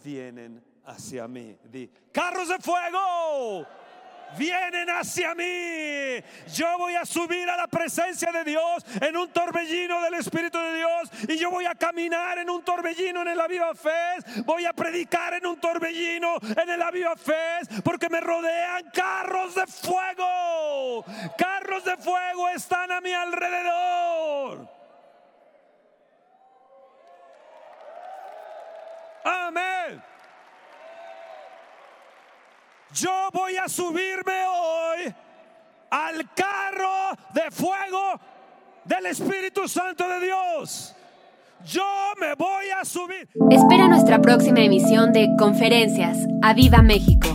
vienen 0.03 0.61
hacia 0.85 1.29
mí. 1.29 1.57
Di, 1.63 1.87
carros 2.11 2.49
de 2.49 2.59
fuego 2.59 3.65
vienen 4.37 4.89
hacia 4.91 5.35
mí. 5.35 6.23
Yo 6.55 6.79
voy 6.79 6.95
a 6.95 7.05
subir 7.05 7.49
a 7.49 7.57
la 7.57 7.67
presencia 7.67 8.31
de 8.33 8.45
Dios 8.45 8.85
en 9.01 9.17
un 9.17 9.29
torbellino 9.31 10.01
del 10.03 10.15
Espíritu 10.15 10.59
de 10.59 10.75
Dios 10.75 11.11
y 11.29 11.37
yo 11.37 11.51
voy 11.51 11.67
a 11.67 11.75
caminar 11.75 12.39
en 12.39 12.51
un 12.51 12.63
torbellino 12.63 13.23
en 13.23 13.29
el 13.29 13.41
Aviva 13.41 13.75
Fe. 13.75 14.43
Voy 14.45 14.65
a 14.65 14.73
predicar 14.73 15.35
en 15.35 15.47
un 15.47 15.59
torbellino 15.61 16.37
en 16.57 16.69
el 16.69 16.83
Aviva 16.83 17.17
Fe 17.17 17.61
porque 17.85 18.09
me 18.09 18.21
rodean 18.21 18.91
carros 18.91 19.55
de 19.55 19.67
fuego. 19.67 21.05
Carros 21.37 21.85
de 21.85 21.97
fuego 21.97 22.49
están 22.49 22.91
a 22.91 23.01
mi 23.01 23.13
alrededor. 23.13 24.69
Amén. 29.25 30.12
Yo 32.95 33.31
voy 33.33 33.57
a 33.57 33.69
subirme 33.69 34.45
hoy 34.47 35.15
al 35.91 36.33
carro 36.35 37.17
de 37.33 37.51
fuego 37.51 38.21
del 38.85 39.07
Espíritu 39.07 39.67
Santo 39.67 40.07
de 40.09 40.27
Dios. 40.27 40.95
Yo 41.65 41.85
me 42.21 42.35
voy 42.35 42.67
a 42.79 42.85
subir. 42.85 43.29
Espera 43.51 43.89
nuestra 43.89 44.21
próxima 44.21 44.61
emisión 44.61 45.13
de 45.13 45.29
Conferencias. 45.39 46.19
¡A 46.43 46.53
Viva 46.55 46.83
México! 46.83 47.32